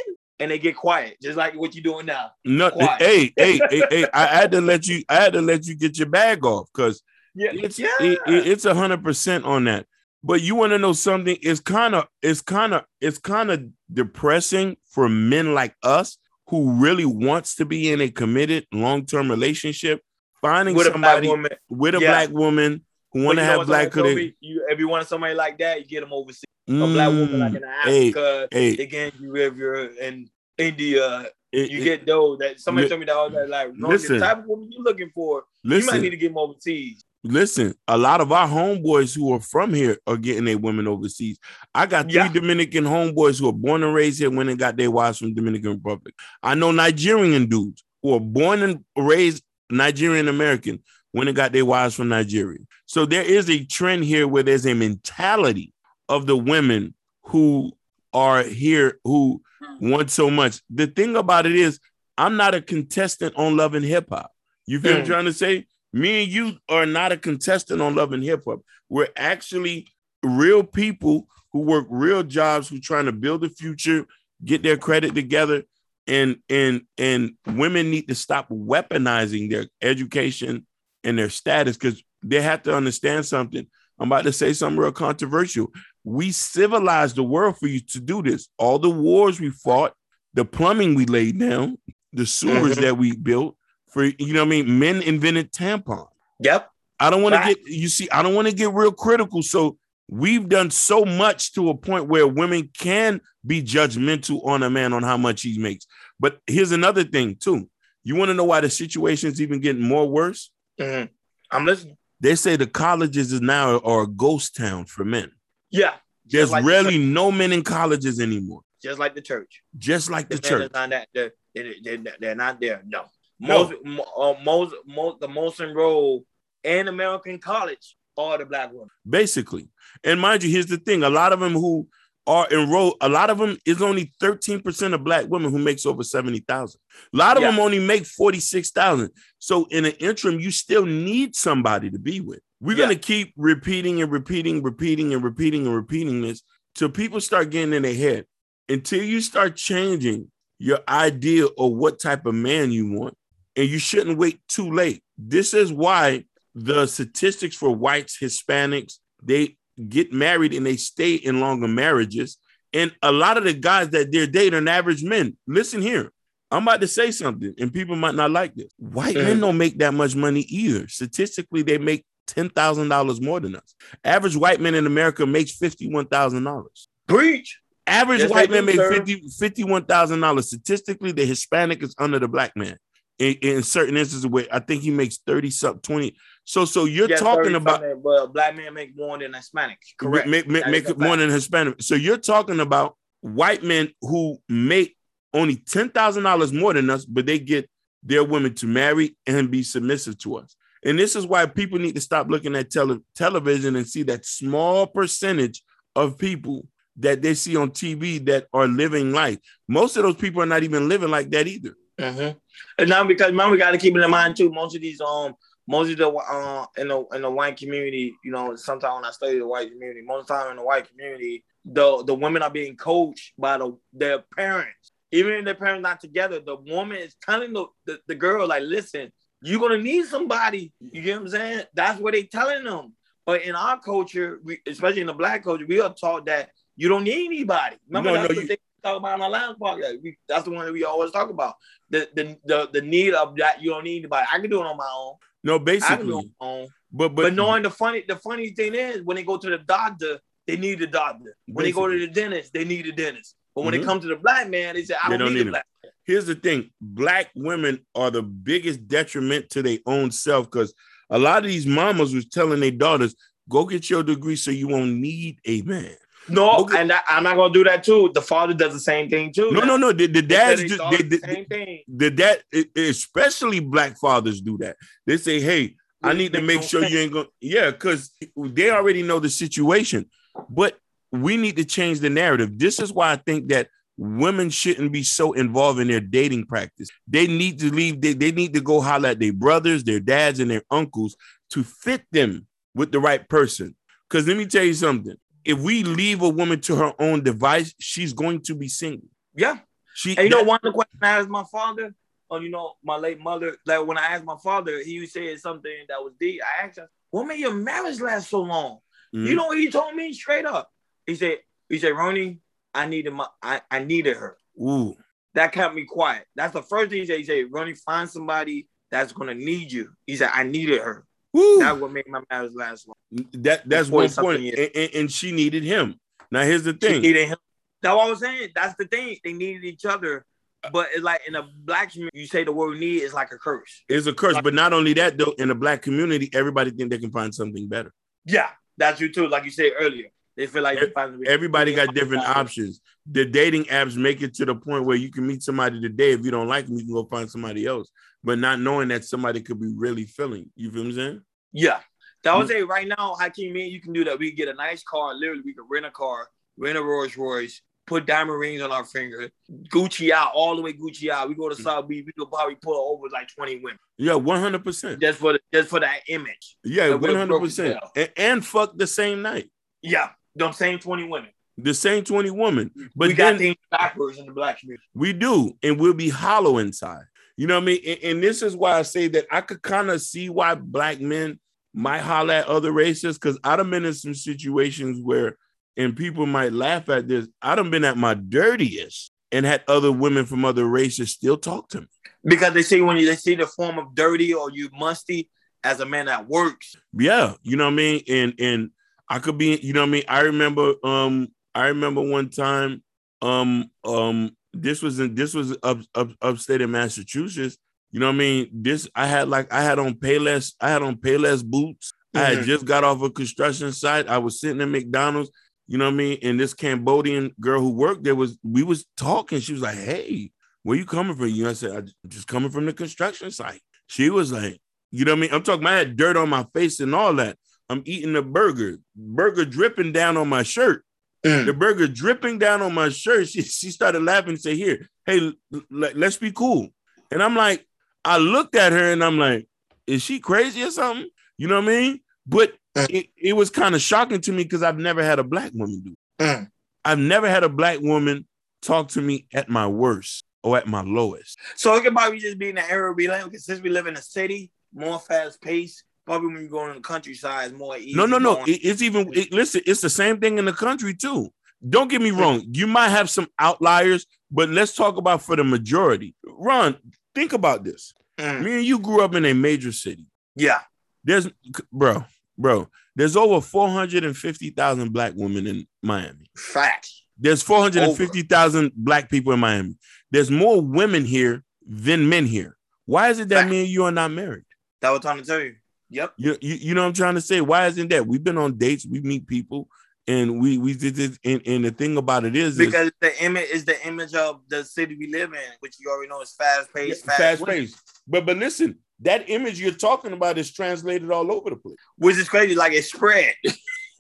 And 0.41 0.51
they 0.51 0.59
get 0.59 0.77
quiet, 0.77 1.17
just 1.21 1.37
like 1.37 1.55
what 1.55 1.75
you're 1.75 1.83
doing 1.83 2.07
now. 2.07 2.31
No, 2.45 2.71
quiet. 2.71 3.03
hey, 3.03 3.33
hey, 3.37 3.61
hey, 3.69 3.83
hey, 3.91 4.07
I 4.15 4.27
had 4.27 4.53
to 4.53 4.61
let 4.61 4.87
you, 4.87 5.03
I 5.09 5.17
had 5.17 5.33
to 5.33 5.43
let 5.43 5.67
you 5.67 5.75
get 5.75 5.99
your 5.99 6.09
bag 6.09 6.45
off 6.47 6.69
because 6.73 7.03
yeah, 7.35 7.51
it's 7.53 7.77
yeah. 7.77 7.89
It, 7.99 8.21
it, 8.27 8.47
it's 8.47 8.65
a 8.65 8.73
hundred 8.73 9.03
percent 9.03 9.45
on 9.45 9.65
that. 9.65 9.87
But 10.23 10.43
you 10.43 10.55
want 10.55 10.73
to 10.73 10.79
know 10.79 10.93
something? 10.93 11.37
It's 11.43 11.61
kind 11.61 11.95
of, 11.95 12.07
it's 12.23 12.41
kind 12.41 12.75
of, 12.75 12.85
it's 13.01 13.19
kind 13.19 13.51
of 13.51 13.65
depressing 13.93 14.77
for 14.91 15.09
men 15.09 15.55
like 15.55 15.75
us 15.83 16.19
who 16.49 16.73
really 16.73 17.05
wants 17.05 17.57
to 17.57 17.65
be 17.65 17.93
in 17.93 18.01
a 18.01 18.11
committed 18.11 18.67
long-term 18.73 19.31
relationship, 19.31 20.03
finding 20.41 20.75
with 20.75 20.91
somebody 20.91 21.33
with 21.69 21.95
a 21.95 22.01
yeah. 22.01 22.09
black 22.09 22.31
woman 22.31 22.85
who 23.13 23.25
want 23.25 23.39
to 23.39 23.45
have 23.45 23.67
black. 23.67 23.95
You, 23.95 24.67
if 24.69 24.79
you 24.79 24.89
want 24.89 25.07
somebody 25.07 25.35
like 25.35 25.59
that, 25.59 25.81
you 25.81 25.87
get 25.87 26.01
them 26.01 26.13
overseas. 26.13 26.45
Mm, 26.69 26.85
a 26.85 26.93
black 26.93 27.09
woman 27.09 27.41
like 27.41 27.55
in 27.55 27.65
Africa, 27.65 28.49
hey, 28.51 28.77
hey. 28.77 28.83
again, 28.83 29.13
you 29.19 29.35
if 29.37 29.57
you're 29.57 29.87
in 29.87 30.29
India, 30.59 31.27
it, 31.51 31.71
you 31.71 31.81
it, 31.81 31.85
get 31.85 32.07
those 32.07 32.39
that 32.41 32.61
somebody 32.61 32.89
told 32.89 33.01
me 33.01 33.07
that 33.07 33.17
all 33.17 33.31
that 33.31 33.49
like 33.49 33.71
listen, 33.75 34.19
the 34.19 34.27
type 34.27 34.39
of 34.41 34.45
woman 34.45 34.69
you're 34.71 34.83
looking 34.83 35.11
for, 35.15 35.45
listen, 35.65 35.87
you 35.87 35.93
might 35.93 36.03
need 36.03 36.11
to 36.11 36.19
get 36.19 36.29
them 36.29 36.37
overseas. 36.37 37.03
Listen, 37.31 37.75
a 37.87 37.99
lot 37.99 38.23
of 38.23 38.33
our 38.33 38.49
homeboys 38.49 39.15
who 39.15 39.35
are 39.35 39.41
from 39.41 39.75
here 39.75 39.99
are 40.07 40.17
getting 40.17 40.47
their 40.47 40.57
women 40.57 40.89
overseas. 40.89 41.39
I 41.75 41.85
got 41.85 42.07
three 42.07 42.15
yeah. 42.15 42.33
Dominican 42.33 42.85
homeboys 42.85 43.39
who 43.39 43.49
are 43.49 43.53
born 43.53 43.83
and 43.83 43.95
raised 43.95 44.19
here, 44.19 44.31
went 44.31 44.49
and 44.49 44.59
got 44.59 44.79
their 44.79 44.91
wives 44.91 45.19
from 45.19 45.35
Dominican 45.35 45.73
Republic. 45.73 46.15
I 46.43 46.55
know 46.55 46.73
Nigerian 46.73 47.47
dudes 47.47 47.85
who 48.03 48.15
are 48.15 48.21
born 48.21 48.63
and 48.63 48.85
raised 48.97 49.45
Nigerian 49.71 50.29
American 50.29 50.83
when 51.13 51.29
it 51.29 51.35
got 51.35 51.53
their 51.53 51.67
wives 51.67 51.95
from 51.95 52.09
Nigeria. 52.09 52.61
So 52.87 53.05
there 53.05 53.23
is 53.23 53.51
a 53.51 53.65
trend 53.65 54.05
here 54.05 54.27
where 54.27 54.43
there's 54.43 54.67
a 54.67 54.75
mentality 54.75 55.75
of 56.09 56.27
the 56.27 56.37
women 56.37 56.95
who 57.25 57.73
are 58.15 58.43
here 58.43 58.99
who 59.05 59.43
want 59.81 60.11
so 60.11 60.31
much. 60.31 60.63
The 60.71 60.87
thing 60.87 61.15
about 61.15 61.45
it 61.45 61.55
is, 61.55 61.79
I'm 62.17 62.37
not 62.37 62.55
a 62.55 62.63
contestant 62.63 63.37
on 63.37 63.57
Love 63.57 63.75
and 63.75 63.85
Hip 63.85 64.09
Hop. 64.09 64.33
You 64.67 64.81
feel 64.81 64.93
mm. 64.93 64.95
what 64.95 65.01
I'm 65.01 65.05
mm. 65.05 65.09
trying 65.09 65.25
to 65.27 65.33
say? 65.33 65.67
Me 65.93 66.25
and 66.25 66.33
you 66.33 66.53
are 66.69 66.87
not 66.87 67.13
a 67.13 67.17
contestant 67.17 67.81
on 67.81 67.95
Love 67.95 68.13
and 68.13 68.23
Hip 68.23 68.43
Hop. 68.47 68.61
We're 68.89 69.09
actually 69.17 69.89
real 70.23 70.63
people 70.63 71.29
who 71.53 71.61
work 71.61 71.87
real 71.89 72.23
jobs, 72.23 72.69
who 72.69 72.79
trying 72.79 73.07
to 73.07 73.13
build 73.13 73.45
a 73.45 73.49
future, 73.49 74.07
get 74.45 74.63
their 74.63 74.77
credit 74.77 75.15
together, 75.15 75.65
and 76.07 76.39
and 76.49 76.83
and 76.97 77.33
women 77.47 77.91
need 77.91 78.09
to 78.09 78.15
stop 78.15 78.49
weaponizing 78.49 79.51
their 79.51 79.67
education 79.83 80.67
and 81.05 81.19
their 81.19 81.31
status 81.31 81.77
because 81.77 82.03
they 82.23 82.41
have 82.41 82.63
to 82.65 82.75
understand 82.75 83.25
something. 83.27 83.67
I'm 83.99 84.09
about 84.09 84.25
to 84.25 84.33
say 84.33 84.53
something 84.53 84.79
real 84.79 84.93
controversial. 84.93 85.73
We 86.05 86.31
civilized 86.31 87.17
the 87.17 87.23
world 87.23 87.59
for 87.59 87.67
you 87.67 87.81
to 87.81 88.01
do 88.01 88.23
this. 88.23 88.49
All 88.59 88.79
the 88.79 88.91
wars 88.91 89.41
we 89.41 89.51
fought, 89.51 89.95
the 90.35 90.45
plumbing 90.45 90.95
we 90.95 91.07
laid 91.07 91.39
down, 91.39 91.79
the 92.13 92.27
sewers 92.27 92.77
that 92.79 92.97
we 92.97 93.17
built 93.17 93.58
for 93.91 94.05
you 94.05 94.33
know 94.33 94.41
what 94.41 94.47
I 94.47 94.63
mean. 94.63 94.79
Men 94.79 95.03
invented 95.03 95.53
tampon. 95.53 96.07
Yep. 96.41 96.71
I 97.01 97.11
don't 97.11 97.23
want 97.23 97.35
to 97.35 97.43
get 97.43 97.67
you 97.67 97.89
see. 97.89 98.09
I 98.11 98.23
don't 98.23 98.35
want 98.35 98.49
to 98.49 98.55
get 98.55 98.73
real 98.73 98.93
critical. 98.93 99.43
So 99.43 99.79
we've 100.09 100.49
done 100.49 100.71
so 100.71 101.05
much 101.05 101.53
to 101.55 101.71
a 101.71 101.75
point 101.75 102.07
where 102.07 102.27
women 102.27 102.71
can 102.77 103.21
be 103.47 103.63
judgmental 103.63 104.45
on 104.47 104.63
a 104.63 104.71
man 104.71 104.93
on 104.93 105.03
how 105.03 105.17
much 105.17 105.43
he 105.43 105.59
makes. 105.59 105.87
But 106.19 106.41
here's 106.47 106.73
another 106.73 107.05
thing 107.05 107.37
too. 107.37 107.69
You 108.05 108.17
want 108.17 108.31
to 108.31 108.35
know 108.35 108.45
why 108.45 108.61
the 108.61 108.71
situation 108.71 109.31
is 109.31 109.41
even 109.41 109.61
getting 109.61 109.83
more 109.83 110.09
worse? 110.09 110.51
Mm-hmm. 110.81 111.13
I'm 111.51 111.67
listening. 111.67 111.97
They 112.21 112.35
say 112.35 112.57
the 112.57 112.67
colleges 112.67 113.33
is 113.33 113.41
now 113.41 113.79
are 113.79 114.03
a 114.03 114.07
ghost 114.07 114.57
town 114.57 114.87
for 114.87 115.05
men. 115.05 115.31
Yeah. 115.71 115.95
There's 116.27 116.51
like 116.51 116.65
really 116.65 116.99
the 116.99 117.05
no 117.05 117.31
men 117.31 117.53
in 117.53 117.63
colleges 117.63 118.21
anymore. 118.21 118.63
Just 118.83 118.99
like 118.99 119.15
the 119.15 119.23
church. 119.23 119.63
Just 119.77 120.11
like 120.11 120.29
the, 120.29 120.37
the 120.37 120.43
church. 120.43 120.73
Not 120.73 120.91
that, 120.91 121.09
they're, 121.15 121.33
they're, 121.55 121.99
they're, 122.19 122.35
not 122.35 122.61
there. 122.61 122.83
No. 122.87 123.05
Most, 123.41 123.73
no. 123.85 124.05
Uh, 124.17 124.35
most, 124.45 124.75
most, 124.87 125.21
the 125.21 125.29
most 125.29 125.61
enrolled 125.61 126.25
in 126.65 126.89
American 126.89 127.39
college 127.39 127.97
are 128.17 128.39
the 128.39 128.47
black 128.47 128.73
women. 128.73 128.89
Basically. 129.09 129.69
And 130.03 130.21
mind 130.21 130.43
you, 130.43 130.51
here's 130.51 130.67
the 130.67 130.79
thing: 130.79 131.03
a 131.03 131.11
lot 131.11 131.33
of 131.33 131.41
them 131.41 131.53
who 131.53 131.89
are 132.29 132.47
enrolled, 132.51 132.95
a 133.01 133.09
lot 133.09 133.31
of 133.31 133.39
them 133.39 133.57
is 133.65 133.81
only 133.81 134.13
13% 134.21 134.93
of 134.93 135.03
black 135.03 135.27
women 135.29 135.51
who 135.51 135.59
makes 135.59 135.87
over 135.87 136.03
70,000. 136.03 136.79
A 137.15 137.17
lot 137.17 137.39
of 137.39 137.43
yeah. 137.43 137.51
them 137.51 137.59
only 137.59 137.79
make 137.79 138.05
46,000. 138.05 139.11
So 139.39 139.67
in 139.71 139.87
an 139.87 139.93
interim, 139.93 140.39
you 140.39 140.51
still 140.51 140.85
need 140.85 141.35
somebody 141.35 141.91
to 141.91 141.99
be 141.99 142.21
with. 142.21 142.41
We're 142.61 142.77
yeah. 142.77 142.85
going 142.85 142.97
to 142.99 143.03
keep 143.03 143.33
repeating 143.39 144.03
and 144.03 144.13
repeating, 144.13 144.63
repeating 144.63 145.15
and 145.15 145.25
repeating 145.25 145.67
and 145.67 145.75
repeating 145.75 146.21
this 146.21 146.43
till 146.75 146.91
people 146.91 147.21
start 147.23 147.49
getting 147.49 147.73
in 147.73 147.83
their 147.83 147.95
head. 147.95 148.27
Until 148.69 149.03
you 149.03 149.23
start 149.23 149.57
changing 149.57 150.31
your 150.59 150.81
idea 150.87 151.47
of 151.47 151.73
what 151.73 151.99
type 151.99 152.27
of 152.27 152.35
man 152.35 152.71
you 152.71 152.93
want, 152.93 153.17
and 153.59 153.69
you 153.69 153.79
shouldn't 153.79 154.19
wait 154.19 154.41
too 154.47 154.71
late. 154.71 155.03
This 155.19 155.53
is 155.53 155.73
why 155.73 156.25
the 156.55 156.87
statistics 156.87 157.57
for 157.57 157.75
whites, 157.75 158.17
Hispanics, 158.17 158.99
they 159.21 159.57
get 159.89 160.13
married 160.13 160.55
and 160.55 160.65
they 160.65 160.77
stay 160.77 161.15
in 161.15 161.41
longer 161.41 161.67
marriages. 161.67 162.39
And 162.73 162.95
a 163.03 163.11
lot 163.11 163.37
of 163.37 163.43
the 163.43 163.55
guys 163.55 163.91
that 163.91 164.13
they're 164.13 164.29
dating 164.29 164.69
are 164.69 164.71
average 164.71 165.03
men. 165.03 165.37
Listen 165.49 165.83
here. 165.83 166.13
I'm 166.53 166.63
about 166.63 166.81
to 166.83 166.89
say 166.89 167.11
something, 167.11 167.53
and 167.59 167.73
people 167.73 167.97
might 167.97 168.15
not 168.15 168.31
like 168.31 168.55
this. 168.55 168.73
White 168.79 169.17
mm. 169.17 169.25
men 169.25 169.41
don't 169.41 169.59
make 169.59 169.79
that 169.79 169.93
much 169.93 170.15
money 170.15 170.41
either. 170.49 170.89
Statistically, 170.89 171.63
they 171.63 171.77
make 171.77 172.07
ten 172.27 172.49
thousand 172.49 172.89
dollars 172.89 173.21
more 173.21 173.39
than 173.39 173.57
us. 173.57 173.75
Average 174.03 174.37
white 174.37 174.59
man 174.59 174.75
in 174.75 174.87
America 174.87 175.27
makes 175.27 175.53
fifty-one 175.53 176.07
thousand 176.07 176.45
dollars. 176.45 176.89
Preach. 177.07 177.59
Average 177.87 178.21
yes, 178.21 178.31
white 178.31 178.51
man 178.51 178.67
makes 178.67 178.79
50, 178.79 179.29
$51,000. 179.31 180.45
Statistically, 180.45 181.11
the 181.11 181.25
Hispanic 181.25 181.83
is 181.83 181.95
under 181.99 182.19
the 182.19 182.29
black 182.29 182.55
man. 182.55 182.77
In, 183.19 183.35
in 183.43 183.63
certain 183.65 183.97
instances, 183.97 184.27
where 184.27 184.47
I 184.53 184.61
think 184.61 184.83
he 184.83 184.91
makes 184.93 185.19
30 185.19 185.51
something, 185.51 185.81
20, 185.81 186.17
so, 186.45 186.65
so 186.65 186.85
you're 186.87 187.11
yeah, 187.11 187.17
talking 187.17 187.57
about, 187.57 187.83
but 188.03 188.33
black 188.33 188.57
men 188.57 188.73
make 188.73 188.97
more 188.97 189.19
than 189.19 189.35
Hispanic, 189.35 189.79
Correct. 189.99 190.29
Make, 190.29 190.49
make, 190.49 190.67
make 190.69 190.99
more 190.99 191.17
than 191.17 191.29
Hispanic. 191.29 191.83
So 191.83 191.95
you're 191.95 192.17
talking 192.17 192.61
about 192.61 192.97
white 193.21 193.63
men 193.63 193.91
who 194.01 194.39
make 194.49 194.97
only 195.35 195.57
ten 195.57 195.91
thousand 195.91 196.23
dollars 196.23 196.53
more 196.53 196.73
than 196.73 196.89
us, 196.89 197.05
but 197.05 197.27
they 197.27 197.39
get 197.39 197.69
their 198.03 198.25
women 198.25 198.55
to 198.55 198.67
marry 198.67 199.17
and 199.27 199.51
be 199.51 199.63
submissive 199.63 200.17
to 200.21 200.37
us. 200.37 200.57
And 200.85 200.99
this 200.99 201.17
is 201.17 201.27
why 201.27 201.45
people 201.47 201.79
need 201.79 201.97
to 201.97 202.01
stop 202.01 202.29
looking 202.29 202.57
at 202.57 202.71
tele- 202.71 203.03
television 203.15 203.77
and 203.77 203.87
see 203.87 204.05
that 204.05 204.25
small 204.25 204.87
percentage 204.87 205.63
of 205.95 206.17
people 206.17 206.67
that 206.97 207.21
they 207.21 207.35
see 207.35 207.57
on 207.57 207.71
TV 207.73 208.25
that 208.27 208.47
are 208.53 208.67
living 208.67 209.13
life. 209.13 209.39
Most 209.69 209.97
of 209.97 210.03
those 210.03 210.17
people 210.17 210.43
are 210.43 210.47
not 210.47 210.63
even 210.63 210.89
living 210.89 211.11
like 211.11 211.31
that 211.31 211.47
either. 211.47 211.75
Mm-hmm. 211.99 212.39
And 212.79 212.89
now, 212.89 213.05
because 213.05 213.33
man, 213.33 213.51
we 213.51 213.59
got 213.59 213.73
to 213.73 213.79
keep 213.79 213.97
it 213.97 214.03
in 214.03 214.11
mind 214.11 214.37
too. 214.37 214.51
Most 214.51 214.77
of 214.77 214.83
these 214.83 215.01
um 215.01 215.35
most 215.69 215.91
of 215.91 215.99
the 215.99 216.09
uh, 216.09 216.65
in 216.79 216.89
the 216.89 217.05
in 217.15 217.23
the 217.23 217.31
white 217.31 217.59
community, 217.59 218.15
you 218.25 218.33
know, 218.33 218.57
sometimes 218.57 218.95
when 218.95 219.05
I 219.05 219.11
study 219.11 219.39
the 219.39 219.47
white 219.47 219.71
community, 219.71 220.01
most 220.03 220.23
of 220.23 220.27
the 220.29 220.35
time 220.35 220.51
in 220.51 220.57
the 220.57 220.65
white 220.65 220.89
community, 220.89 221.45
the 221.65 222.03
the 222.05 222.15
women 222.15 222.43
are 222.43 222.51
being 222.51 222.75
coached 222.75 223.35
by 223.39 223.59
the 223.59 223.77
their 223.93 224.25
parents. 224.35 224.93
Even 225.13 225.35
if 225.35 225.45
their 225.45 225.55
parents 225.55 225.83
not 225.83 226.01
together, 226.01 226.41
the 226.41 226.57
woman 226.57 226.99
is 226.99 227.17
telling 227.23 227.53
the, 227.53 227.67
the, 227.87 227.99
the 228.09 228.15
girl, 228.15 228.47
like, 228.47 228.63
listen, 228.63 229.11
you're 229.43 229.61
gonna 229.61 229.79
need 229.79 230.07
somebody. 230.07 230.73
You 230.81 231.03
get 231.03 231.17
what 231.17 231.23
I'm 231.23 231.29
saying? 231.29 231.63
That's 231.75 232.01
what 232.01 232.15
they 232.15 232.25
telling 232.25 232.65
them. 232.65 232.95
But 233.27 233.43
in 233.43 233.55
our 233.55 233.79
culture, 233.79 234.41
we, 234.43 234.61
especially 234.67 235.03
in 235.03 235.07
the 235.07 235.13
black 235.13 235.45
culture, 235.45 235.67
we 235.67 235.81
are 235.81 235.95
taught 235.95 236.27
that 236.27 236.51
you 236.77 236.89
don't 236.89 237.05
need 237.05 237.27
anybody. 237.27 237.77
Remember 237.89 238.11
no, 238.11 238.23
that's 238.23 238.35
no, 238.35 238.41
you... 238.41 238.49
they 238.49 238.59
talk 238.89 238.99
about 238.99 239.17
in 239.17 239.23
our 239.23 239.31
last 239.31 239.59
podcast. 239.59 240.03
We, 240.03 240.17
that's 240.29 240.45
the 240.45 240.51
one 240.51 240.67
that 240.67 240.73
we 240.73 240.85
always 240.85 241.11
talk 241.11 241.31
about. 241.31 241.55
The, 241.91 242.09
the 242.15 242.37
the 242.45 242.69
the 242.73 242.83
need 242.83 243.15
of 243.15 243.37
that 243.37 243.63
you 243.63 243.71
don't 243.71 243.85
need 243.85 243.99
anybody. 243.99 244.27
I 244.33 244.39
can 244.39 244.51
do 244.51 244.61
it 244.61 244.67
on 244.67 244.77
my 244.77 244.91
own. 244.97 245.15
No, 245.45 245.59
basically. 245.59 246.31
but, 246.41 246.69
but 246.93 247.15
but 247.15 247.35
knowing 247.35 247.63
the 247.63 247.71
funny 247.71 248.05
the 248.07 248.17
funny 248.17 248.51
thing 248.51 248.75
is 248.75 249.03
when 249.03 249.17
they 249.17 249.23
go 249.23 249.37
to 249.37 249.51
the 249.51 249.59
doctor, 249.59 250.19
they 250.47 250.57
need 250.57 250.83
a 250.83 250.87
doctor. 250.87 251.37
When 251.47 251.65
basically. 251.65 251.65
they 251.65 251.73
go 251.73 251.89
to 251.89 251.99
the 251.99 252.13
dentist, 252.13 252.53
they 252.53 252.65
need 252.65 252.87
a 252.87 252.93
dentist. 252.93 253.35
But 253.55 253.65
when 253.65 253.75
mm-hmm. 253.75 253.83
it 253.83 253.87
comes 253.87 254.03
to 254.03 254.09
the 254.09 254.17
black 254.17 254.49
man, 254.49 254.75
they 254.75 254.85
say, 254.85 254.95
I 255.03 255.09
don't, 255.09 255.19
don't 255.19 255.29
need, 255.35 255.41
need 255.41 255.49
a 255.49 255.51
black 255.51 255.67
man. 255.83 255.93
Here's 256.05 256.27
the 256.27 256.35
thing: 256.35 256.71
black 256.81 257.31
women 257.35 257.85
are 257.95 258.11
the 258.11 258.23
biggest 258.23 258.87
detriment 258.89 259.51
to 259.51 259.63
their 259.63 259.79
own 259.87 260.11
self 260.11 260.51
because 260.51 260.75
a 261.11 261.19
lot 261.19 261.39
of 261.39 261.51
these 261.51 261.67
mamas 261.67 262.15
was 262.15 262.27
telling 262.27 262.61
their 262.61 262.71
daughters, 262.71 263.15
"Go 263.49 263.65
get 263.65 263.89
your 263.91 264.03
degree 264.03 264.37
so 264.37 264.51
you 264.51 264.69
won't 264.69 264.95
need 264.95 265.39
a 265.47 265.63
man." 265.63 265.97
No, 266.29 266.59
okay. 266.59 266.81
and 266.81 266.93
I'm 267.09 267.23
not 267.23 267.37
gonna 267.37 267.53
do 267.53 267.65
that 267.65 267.85
too. 267.85 268.11
The 268.15 268.23
father 268.23 268.55
does 268.55 268.73
the 268.73 268.81
same 268.81 269.09
thing 269.09 269.33
too. 269.33 269.51
No, 269.53 269.61
no, 269.61 269.77
no. 269.77 269.93
The, 269.93 270.07
the 270.07 270.23
dads 270.23 270.63
do 270.63 270.77
they, 270.91 271.03
the 271.03 271.19
same 271.19 271.45
thing. 271.47 271.83
The 271.89 272.11
dad, 272.11 272.43
especially 272.77 273.61
black 273.61 273.99
fathers, 273.99 274.41
do 274.41 274.59
that. 274.59 274.77
They 275.07 275.17
say, 275.17 275.41
"Hey, 275.41 275.77
I 276.03 276.13
need 276.13 276.33
to 276.35 276.43
make 276.43 276.63
sure 276.63 276.85
you 276.85 276.99
ain't 276.99 277.13
gonna." 277.13 277.29
Yeah, 277.41 277.71
because 277.71 278.11
they 278.37 278.71
already 278.71 279.03
know 279.03 279.19
the 279.19 279.31
situation. 279.31 280.07
But 280.49 280.79
we 281.11 281.37
need 281.37 281.57
to 281.57 281.65
change 281.65 282.01
the 282.01 282.11
narrative. 282.11 282.59
This 282.59 282.79
is 282.79 282.93
why 282.93 283.13
I 283.13 283.17
think 283.17 283.49
that 283.49 283.69
women 283.97 284.51
shouldn't 284.51 284.93
be 284.93 285.03
so 285.03 285.33
involved 285.33 285.81
in 285.81 285.89
their 285.89 286.01
dating 286.01 286.47
practice. 286.47 286.89
They 287.07 287.27
need 287.27 287.59
to 287.61 287.73
leave. 287.73 288.01
They, 288.01 288.13
they 288.13 288.33
need 288.33 288.55
to 288.55 288.61
go 288.61 288.81
holler 288.81 289.11
at 289.11 289.21
their 289.21 289.33
brothers, 289.33 289.85
their 289.85 290.01
dads, 290.01 290.41
and 290.41 290.51
their 290.51 290.63
uncles 290.71 291.17
to 291.51 291.65
fit 291.65 292.05
them 292.13 292.47
with 292.75 292.93
the 292.93 293.01
right 293.01 293.27
person. 293.29 293.75
Because 294.09 294.27
let 294.27 294.37
me 294.37 294.47
tell 294.47 294.65
you 294.65 294.75
something 294.75 295.17
if 295.49 295.59
we 295.59 295.83
leave 295.83 296.21
a 296.21 296.29
woman 296.29 296.61
to 296.61 296.77
her 296.77 296.93
own 296.99 297.23
device, 297.25 297.75
she's 297.81 298.13
going 298.13 298.43
to 298.43 298.55
be 298.55 298.69
single. 298.69 299.09
Yeah. 299.35 299.59
She, 299.95 300.15
and 300.15 300.25
you 300.25 300.29
know, 300.29 300.43
one 300.43 300.61
of 300.63 300.63
the 300.63 300.73
questions 300.73 301.01
I 301.03 301.19
asked 301.19 301.31
my 301.31 301.45
father, 301.51 301.95
or 302.29 302.43
you 302.43 302.51
know, 302.51 302.75
my 302.85 302.97
late 302.97 303.19
mother, 303.19 303.57
like 303.65 303.85
when 303.87 303.97
I 303.97 304.09
asked 304.09 304.27
my 304.27 304.37
father, 304.45 304.79
he 304.83 305.07
said 305.07 305.41
something 305.41 305.73
that 305.89 306.05
was 306.05 306.13
deep. 306.21 306.43
I 306.43 306.67
asked 306.67 306.77
him, 306.77 306.87
"What 307.11 307.25
made 307.25 307.41
your 307.41 307.55
marriage 307.55 307.99
last 307.99 308.29
so 308.29 308.43
long?" 308.43 308.81
Mm-hmm. 309.15 309.27
You 309.27 309.35
know 309.37 309.47
what 309.47 309.59
he 309.59 309.71
told 309.71 309.95
me 309.95 310.13
straight 310.13 310.45
up? 310.45 310.71
He 311.07 311.15
said, 311.15 311.39
"He 311.71 311.79
said, 311.79 311.97
Ronnie, 311.97 312.41
I 312.75 312.87
needed 312.87 313.15
my, 313.15 313.27
I, 313.43 313.63
I 313.71 313.79
needed 313.79 314.19
her." 314.19 314.37
Ooh, 314.61 314.95
that 315.35 315.53
kept 315.53 315.75
me 315.75 315.85
quiet. 315.85 316.27
That's 316.37 316.53
the 316.53 316.63
first 316.63 316.91
thing 316.91 317.01
he 317.01 317.07
said. 317.07 317.19
He 317.19 317.25
said, 317.25 317.47
"Ronnie, 317.51 317.75
find 317.75 318.09
somebody 318.09 318.69
that's 318.91 319.15
gonna 319.15 319.35
need 319.35 319.73
you." 319.73 319.93
He 320.07 320.17
said, 320.17 320.31
"I 320.33 320.43
needed 320.43 320.83
her." 320.83 321.08
Woo. 321.33 321.59
That's 321.59 321.79
what 321.79 321.93
made 321.93 322.09
my 322.09 322.23
marriage 322.31 322.53
last 322.55 322.89
long. 322.89 323.27
That 323.35 323.69
that's 323.69 323.89
one 323.89 324.09
point, 324.09 324.43
and, 324.43 324.71
and, 324.75 324.95
and, 324.95 325.13
she 325.13 325.33
needed 325.33 325.63
him. 325.63 325.97
Now 326.31 326.43
here's 326.43 326.63
the 326.63 326.73
thing. 326.73 326.95
She 326.95 327.01
needed 327.01 327.29
him. 327.29 327.39
That's 327.83 327.95
what 327.95 328.07
I 328.07 328.11
was 328.11 328.21
saying. 328.21 328.49
That's 328.55 328.75
the 328.79 328.87
thing. 328.87 329.17
They 329.23 329.33
needed 329.33 329.65
each 329.65 329.85
other. 329.85 330.25
But 330.73 330.89
it's 330.93 331.03
like 331.03 331.21
in 331.29 331.37
a 331.37 331.49
black 331.65 331.93
community, 331.93 332.19
you 332.19 332.27
say 332.27 332.45
the 332.45 332.53
word 332.53 332.79
need 332.79 333.03
is 333.03 333.15
like 333.15 333.31
a 333.31 333.39
curse. 333.39 333.85
It's 333.89 334.07
a 334.07 334.13
curse. 334.13 334.35
Like, 334.35 334.45
but 334.45 334.55
not 334.55 334.73
only 334.73 334.93
that, 334.95 335.17
though, 335.17 335.35
in 335.39 335.51
a 335.51 335.55
black 335.55 335.83
community, 335.83 336.29
everybody 336.33 336.71
think 336.71 336.91
they 336.91 336.99
can 336.99 337.13
find 337.13 337.33
something 337.33 337.69
better. 337.69 337.93
Yeah, 338.25 338.49
that's 338.77 339.01
you 339.01 339.13
too. 339.13 339.29
Like 339.29 339.45
you 339.45 339.51
said 339.51 339.73
earlier, 339.79 340.09
They 340.37 340.47
feel 340.47 340.63
like 340.63 340.79
everybody 341.27 341.75
got 341.75 341.95
different 341.95 342.25
options. 342.25 342.81
The 343.11 343.25
dating 343.25 343.65
apps 343.65 343.97
make 343.97 344.23
it 344.23 344.35
to 344.35 344.45
the 344.45 344.55
point 344.55 344.85
where 344.85 344.97
you 344.97 345.11
can 345.11 345.27
meet 345.27 345.43
somebody 345.43 345.81
today. 345.81 346.13
If 346.13 346.25
you 346.25 346.31
don't 346.31 346.49
like 346.49 346.67
them, 346.67 346.77
you 346.77 346.85
can 346.85 346.95
go 346.95 347.05
find 347.05 347.31
somebody 347.31 347.65
else. 347.65 347.91
But 348.25 348.39
not 348.39 348.61
knowing 348.61 348.89
that 348.89 349.05
somebody 349.05 349.41
could 349.41 349.61
be 349.61 349.73
really 349.75 350.05
feeling. 350.05 350.51
You 350.57 350.71
feel 350.71 350.83
what 350.83 350.89
I'm 350.89 350.95
saying? 350.95 351.23
Yeah. 351.53 351.81
That 352.25 352.37
was 352.37 352.51
a 352.51 352.63
right 352.63 352.87
now, 352.87 353.15
Hakeem, 353.19 353.53
me 353.53 353.69
you 353.69 353.81
can 353.81 353.93
do 353.93 354.05
that. 354.05 354.19
We 354.19 354.31
can 354.31 354.37
get 354.37 354.49
a 354.49 354.55
nice 354.55 354.83
car. 354.83 355.15
Literally, 355.15 355.43
we 355.45 355.55
can 355.55 355.65
rent 355.71 355.87
a 355.87 355.91
car, 355.91 356.29
rent 356.57 356.77
a 356.77 356.83
Rolls 356.83 357.17
Royce, 357.17 357.63
put 357.89 358.07
diamond 358.07 358.39
rings 358.39 358.61
on 358.61 358.71
our 358.71 358.85
finger, 358.85 359.31
Gucci 359.73 360.11
out, 360.11 360.33
all 360.35 360.55
the 360.55 360.63
way 360.63 360.73
Gucci 360.73 361.11
out. 361.11 361.29
We 361.29 361.35
go 361.35 361.49
to 361.49 361.55
mm. 361.55 361.63
South 361.63 361.89
Beach, 361.89 362.05
we 362.07 362.13
could 362.13 362.31
probably 362.31 362.57
pull 362.57 362.75
over 362.75 363.09
like 363.13 363.29
20 363.29 363.57
women. 363.57 363.79
Yeah, 363.97 364.15
100 364.15 364.65
percent 364.65 365.01
Just 365.01 365.19
for 365.19 365.35
the, 365.35 365.41
just 365.53 365.69
for 365.69 365.81
that 365.81 366.01
image. 366.09 366.59
Yeah, 366.65 366.95
100 366.95 367.41
percent 367.41 367.79
and, 367.97 368.11
and 368.17 368.47
fuck 368.47 368.77
the 368.77 368.87
same 368.87 369.23
night. 369.23 369.51
Yeah, 369.83 370.11
the 370.37 370.53
same 370.53 370.79
20 370.79 371.05
women. 371.09 371.31
The 371.57 371.75
same 371.75 372.05
20 372.05 372.31
women. 372.31 372.71
But 372.95 373.09
we 373.09 373.15
then, 373.15 373.33
got 373.33 373.39
things 373.39 373.57
backwards 373.71 374.19
in 374.19 374.27
the 374.27 374.33
black 374.33 374.61
community. 374.61 374.85
We 374.95 375.13
do, 375.13 375.57
and 375.63 375.81
we'll 375.81 375.95
be 375.95 376.09
hollow 376.09 376.59
inside. 376.59 377.05
You 377.39 377.47
know 377.47 377.55
what 377.55 377.63
I 377.63 377.67
mean? 377.67 377.81
And, 377.87 377.99
and 378.03 378.23
this 378.23 378.43
is 378.43 378.57
why 378.57 378.81
I 378.81 378.83
say 378.83 379.07
that 379.09 379.27
I 379.31 379.43
could 379.43 379.63
kind 379.63 379.91
of 379.91 380.03
see 380.03 380.29
why 380.29 380.57
black 380.57 381.01
men 381.01 381.39
might 381.73 382.01
holler 382.01 382.35
at 382.35 382.49
other 382.49 382.73
races 382.73 383.17
because 383.17 383.39
I'd 383.45 383.61
have 383.61 383.71
been 383.71 383.85
in 383.85 383.95
some 383.95 384.15
situations 384.15 384.99
where, 385.01 385.37
and 385.77 385.97
people 385.97 386.27
might 386.27 386.53
laugh 386.53 386.89
at 386.89 387.07
this, 387.07 387.29
I'd 387.41 387.59
have 387.59 387.71
been 387.71 387.85
at 387.85 387.97
my 387.97 388.15
dirtiest 388.15 389.13
and 389.31 389.47
had 389.47 389.63
other 389.69 389.93
women 389.93 390.27
from 390.27 390.45
other 390.45 390.67
races 390.67 391.13
still 391.13 391.37
talk 391.37 391.69
to 391.69 391.83
me. 391.83 391.87
Because 392.25 392.55
they 392.55 392.63
see 392.63 392.81
when 392.81 392.97
you 392.97 393.07
they 393.07 393.15
see 393.15 393.37
the 393.37 393.47
form 393.47 393.79
of 393.79 393.95
dirty 393.95 394.35
or 394.35 394.51
you 394.51 394.69
musty 394.73 395.31
as 395.63 395.79
a 395.79 395.87
man 395.87 396.07
that 396.07 396.27
works. 396.27 396.75
Yeah, 396.93 397.35
you 397.45 397.57
know 397.57 397.67
what 397.67 397.75
I 397.75 397.77
mean? 397.77 398.03
And 398.09 398.35
and 398.41 398.71
I 399.09 399.21
could 399.21 399.39
be, 399.39 399.61
you 399.63 399.73
know 399.73 399.83
what 399.83 399.91
I 399.91 399.93
mean? 399.93 400.05
I 400.09 400.21
remember 400.23 400.75
um 400.83 401.29
I 401.55 401.69
remember 401.69 402.01
one 402.01 402.31
time 402.31 402.83
um 403.23 403.71
um 403.85 404.37
this 404.61 404.83
was 404.83 405.01
in 405.01 405.15
this 405.15 405.35
was 405.35 405.57
up, 405.63 405.79
up 405.95 406.11
upstate 406.23 406.61
in 406.61 406.71
Massachusetts 406.71 407.59
you 407.91 408.01
know 408.01 408.07
what 408.07 408.17
I 408.17 408.19
mean? 408.19 408.51
This 408.53 408.89
I 408.95 409.07
had 409.07 409.29
like 409.29 409.53
I 409.53 409.63
had 409.63 409.79
on 409.79 409.95
Payless, 409.95 410.55
I 410.61 410.71
had 410.71 410.83
on 410.83 410.97
Payless 410.97 411.45
boots. 411.45 411.93
Mm-hmm. 412.15 412.19
I 412.19 412.29
had 412.29 412.39
mm-hmm. 412.39 412.47
just 412.47 412.65
got 412.65 412.85
off 412.85 413.03
a 413.03 413.11
construction 413.11 413.73
site. 413.73 414.09
I 414.09 414.19
was 414.19 414.41
sitting 414.41 414.61
at 414.61 414.69
McDonald's, 414.69 415.31
you 415.67 415.79
know 415.79 415.87
what 415.87 415.95
I 415.95 415.97
mean? 415.97 416.19
And 416.23 416.39
this 416.39 416.55
Cambodian 416.55 417.33
girl 417.41 417.61
who 417.61 417.71
worked 417.71 418.05
there 418.05 418.15
was 418.15 418.39
we 418.43 418.63
was 418.63 418.85
talking. 418.97 419.41
She 419.41 419.53
was 419.53 419.63
like, 419.63 419.77
Hey, 419.77 420.33
where 420.63 420.77
you 420.77 420.85
coming 420.85 421.17
from? 421.17 421.29
You 421.29 421.45
know, 421.45 421.51
I 421.51 421.55
said, 421.55 421.71
I'm 421.73 422.11
just 422.11 422.27
coming 422.27 422.51
from 422.51 422.67
the 422.67 422.73
construction 422.73 423.31
site. 423.31 423.61
She 423.87 424.11
was 424.11 424.33
like, 424.33 424.61
you 424.91 425.07
know 425.07 425.13
what 425.13 425.19
I 425.19 425.21
mean? 425.23 425.31
I'm 425.33 425.43
talking, 425.43 425.67
I 425.67 425.79
had 425.79 425.97
dirt 425.97 426.17
on 426.17 426.29
my 426.29 426.47
face 426.55 426.81
and 426.81 426.95
all 426.95 427.15
that. 427.15 427.39
I'm 427.71 427.83
eating 427.87 428.17
a 428.17 428.23
burger, 428.23 428.79
burger 428.97 429.45
dripping 429.45 429.93
down 429.93 430.17
on 430.19 430.29
my 430.29 430.43
shirt. 430.43 430.85
Mm. 431.25 431.47
The 431.47 431.53
burger 431.53 431.89
dripping 431.89 432.39
down 432.39 432.63
on 432.63 432.75
my 432.75 432.91
shirt. 432.91 433.29
She, 433.29 433.43
she 433.43 433.71
started 433.71 434.03
laughing 434.03 434.31
and 434.31 434.41
said, 434.41 434.57
Here, 434.57 434.89
hey, 435.05 435.33
l- 435.53 435.63
let's 435.71 436.17
be 436.17 436.31
cool. 436.31 436.69
And 437.11 437.23
I'm 437.23 437.35
like, 437.35 437.67
I 438.05 438.19
looked 438.19 438.55
at 438.55 438.73
her 438.73 438.93
and 438.93 439.03
I'm 439.03 439.19
like, 439.19 439.49
is 439.87 440.03
she 440.03 440.21
crazy 440.21 440.63
or 440.63 440.71
something? 440.71 441.09
You 441.37 441.49
know 441.49 441.57
what 441.57 441.65
I 441.65 441.69
mean? 441.69 442.01
But 442.27 442.55
mm. 442.77 442.87
it, 442.91 443.09
it 443.17 443.33
was 443.33 443.51
kind 443.51 443.75
of 443.75 443.81
shocking 443.81 444.21
to 444.23 444.33
me 444.33 444.45
because 444.45 444.63
I've 444.63 444.79
never 444.79 445.03
had 445.03 445.19
a 445.19 445.25
black 445.25 445.53
woman 445.55 445.83
do. 445.83 445.97
Mm. 446.25 446.51
I've 446.85 446.99
never 446.99 447.29
had 447.29 447.45
a 447.45 447.49
black 447.49 447.81
woman 447.81 448.27
talk 448.63 448.89
to 448.89 449.01
me 449.01 449.27
at 449.33 449.49
my 449.49 449.67
worst 449.67 450.25
or 450.43 450.57
at 450.57 450.67
my 450.67 450.83
lowest. 450.83 451.39
So 451.57 451.75
it 451.75 451.83
could 451.83 451.95
probably 451.95 452.19
just 452.19 452.39
be 452.39 452.51
in 452.51 452.57
the 452.57 452.71
era 452.71 452.93
we 452.93 453.09
live 453.09 453.25
because 453.25 453.45
since 453.45 453.61
we 453.61 453.71
live 453.71 453.87
in 453.87 453.97
a 453.97 454.03
city, 454.03 454.51
more 454.73 454.99
fast 454.99 455.41
paced. 455.41 455.85
Probably 456.09 456.33
when 456.33 456.43
you 456.43 456.49
go 456.49 456.67
in 456.67 456.75
the 456.75 456.81
countryside, 456.81 457.51
it's 457.51 457.59
more 457.59 457.77
easy. 457.77 457.95
No, 457.95 458.07
no, 458.07 458.17
no. 458.17 458.43
It, 458.45 458.61
it's 458.65 458.81
even 458.81 459.13
it, 459.13 459.31
listen. 459.31 459.61
It's 459.67 459.83
the 459.83 459.91
same 459.91 460.19
thing 460.19 460.39
in 460.39 460.47
the 460.47 460.55
country 460.55 460.95
too. 460.95 461.29
Don't 461.69 461.91
get 461.91 462.01
me 462.01 462.13
wrong. 462.13 462.47
You 462.51 462.67
might 462.67 462.89
have 462.89 463.11
some 463.11 463.29
outliers, 463.39 464.07
but 464.31 464.49
let's 464.49 464.75
talk 464.75 464.97
about 464.97 465.21
for 465.21 465.37
the 465.37 465.45
majority. 465.45 466.15
Ron, 466.25 466.79
think 467.15 467.35
about 467.35 467.63
this. 467.63 467.93
Mm. 468.17 468.43
Me 468.43 468.55
and 468.55 468.65
you 468.65 468.79
grew 468.79 469.03
up 469.05 469.15
in 469.17 469.27
a 469.27 469.35
major 469.35 469.71
city. 469.71 470.07
Yeah. 470.35 470.61
There's 471.05 471.29
bro, 471.71 472.07
bro. 472.39 472.71
There's 472.97 473.15
over 473.15 473.43
450,000 473.43 474.91
black 474.91 475.13
women 475.15 475.47
in 475.47 475.67
Miami. 475.83 476.31
Facts. 476.35 477.05
There's 477.19 477.43
450,000 477.43 478.73
black 478.75 479.11
people 479.11 479.35
in 479.35 479.41
Miami. 479.41 479.77
There's 480.11 480.31
more 480.31 480.63
women 480.63 481.05
here 481.05 481.45
than 481.67 482.09
men 482.09 482.25
here. 482.25 482.57
Why 482.87 483.11
is 483.11 483.19
it 483.19 483.29
that 483.29 483.43
Facts. 483.43 483.51
me 483.51 483.61
and 483.61 483.69
you 483.69 483.85
are 483.85 483.93
not 483.93 484.11
married? 484.11 484.45
That 484.81 484.89
was 484.89 485.01
trying 485.01 485.19
to 485.19 485.25
tell 485.25 485.41
you. 485.41 485.57
Yep. 485.91 486.15
You, 486.17 486.37
you, 486.41 486.55
you 486.55 486.75
know 486.75 486.83
what 486.83 486.89
I'm 486.89 486.95
trying 486.95 487.15
to 487.15 487.21
say? 487.21 487.41
Why 487.41 487.67
isn't 487.67 487.89
that? 487.89 488.07
We've 488.07 488.23
been 488.23 488.39
on 488.39 488.59
dates, 488.59 488.87
we 488.87 489.01
meet 489.01 489.27
people, 489.27 489.69
and 490.07 490.41
we 490.41 490.59
we 490.59 490.75
did 490.75 490.95
this. 490.95 491.19
And, 491.25 491.43
and 491.47 491.65
the 491.65 491.71
thing 491.71 491.97
about 491.97 492.25
it 492.25 492.37
is 492.37 492.59
because 492.59 492.89
is, 492.89 492.93
the 493.01 493.25
image 493.25 493.49
is 493.51 493.65
the 493.65 493.87
image 493.87 494.15
of 494.15 494.41
the 494.49 494.65
city 494.65 494.97
we 494.97 495.11
live 495.11 495.33
in, 495.33 495.51
which 495.61 495.77
you 495.79 495.91
already 495.91 496.09
know 496.09 496.21
is 496.21 496.33
fast 496.33 496.73
paced, 496.75 497.05
fast 497.05 497.45
paced. 497.45 497.81
But 498.07 498.27
but 498.27 498.37
listen, 498.37 498.79
that 499.01 499.29
image 499.31 499.61
you're 499.61 499.73
talking 499.73 500.13
about 500.13 500.39
is 500.39 500.53
translated 500.53 501.11
all 501.11 501.31
over 501.33 501.51
the 501.51 501.57
place, 501.57 501.77
which 501.97 502.17
is 502.17 502.29
crazy. 502.29 502.55
Like 502.55 502.73
it 502.73 502.85
spread. 502.85 503.35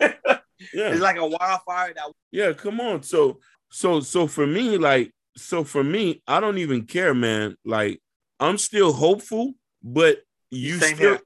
yeah, 0.00 0.12
it's 0.72 1.00
like 1.00 1.16
a 1.16 1.26
wildfire. 1.26 1.94
That 1.94 2.12
yeah, 2.32 2.52
come 2.52 2.80
on. 2.80 3.02
So 3.02 3.38
so 3.70 4.00
so 4.00 4.26
for 4.26 4.46
me, 4.46 4.76
like 4.76 5.12
so 5.36 5.64
for 5.64 5.84
me, 5.84 6.22
I 6.26 6.40
don't 6.40 6.58
even 6.58 6.86
care, 6.86 7.14
man. 7.14 7.56
Like 7.64 8.00
I'm 8.40 8.58
still 8.58 8.92
hopeful, 8.92 9.54
but 9.82 10.18
you 10.50 10.78
Same 10.78 10.96
still 10.96 11.18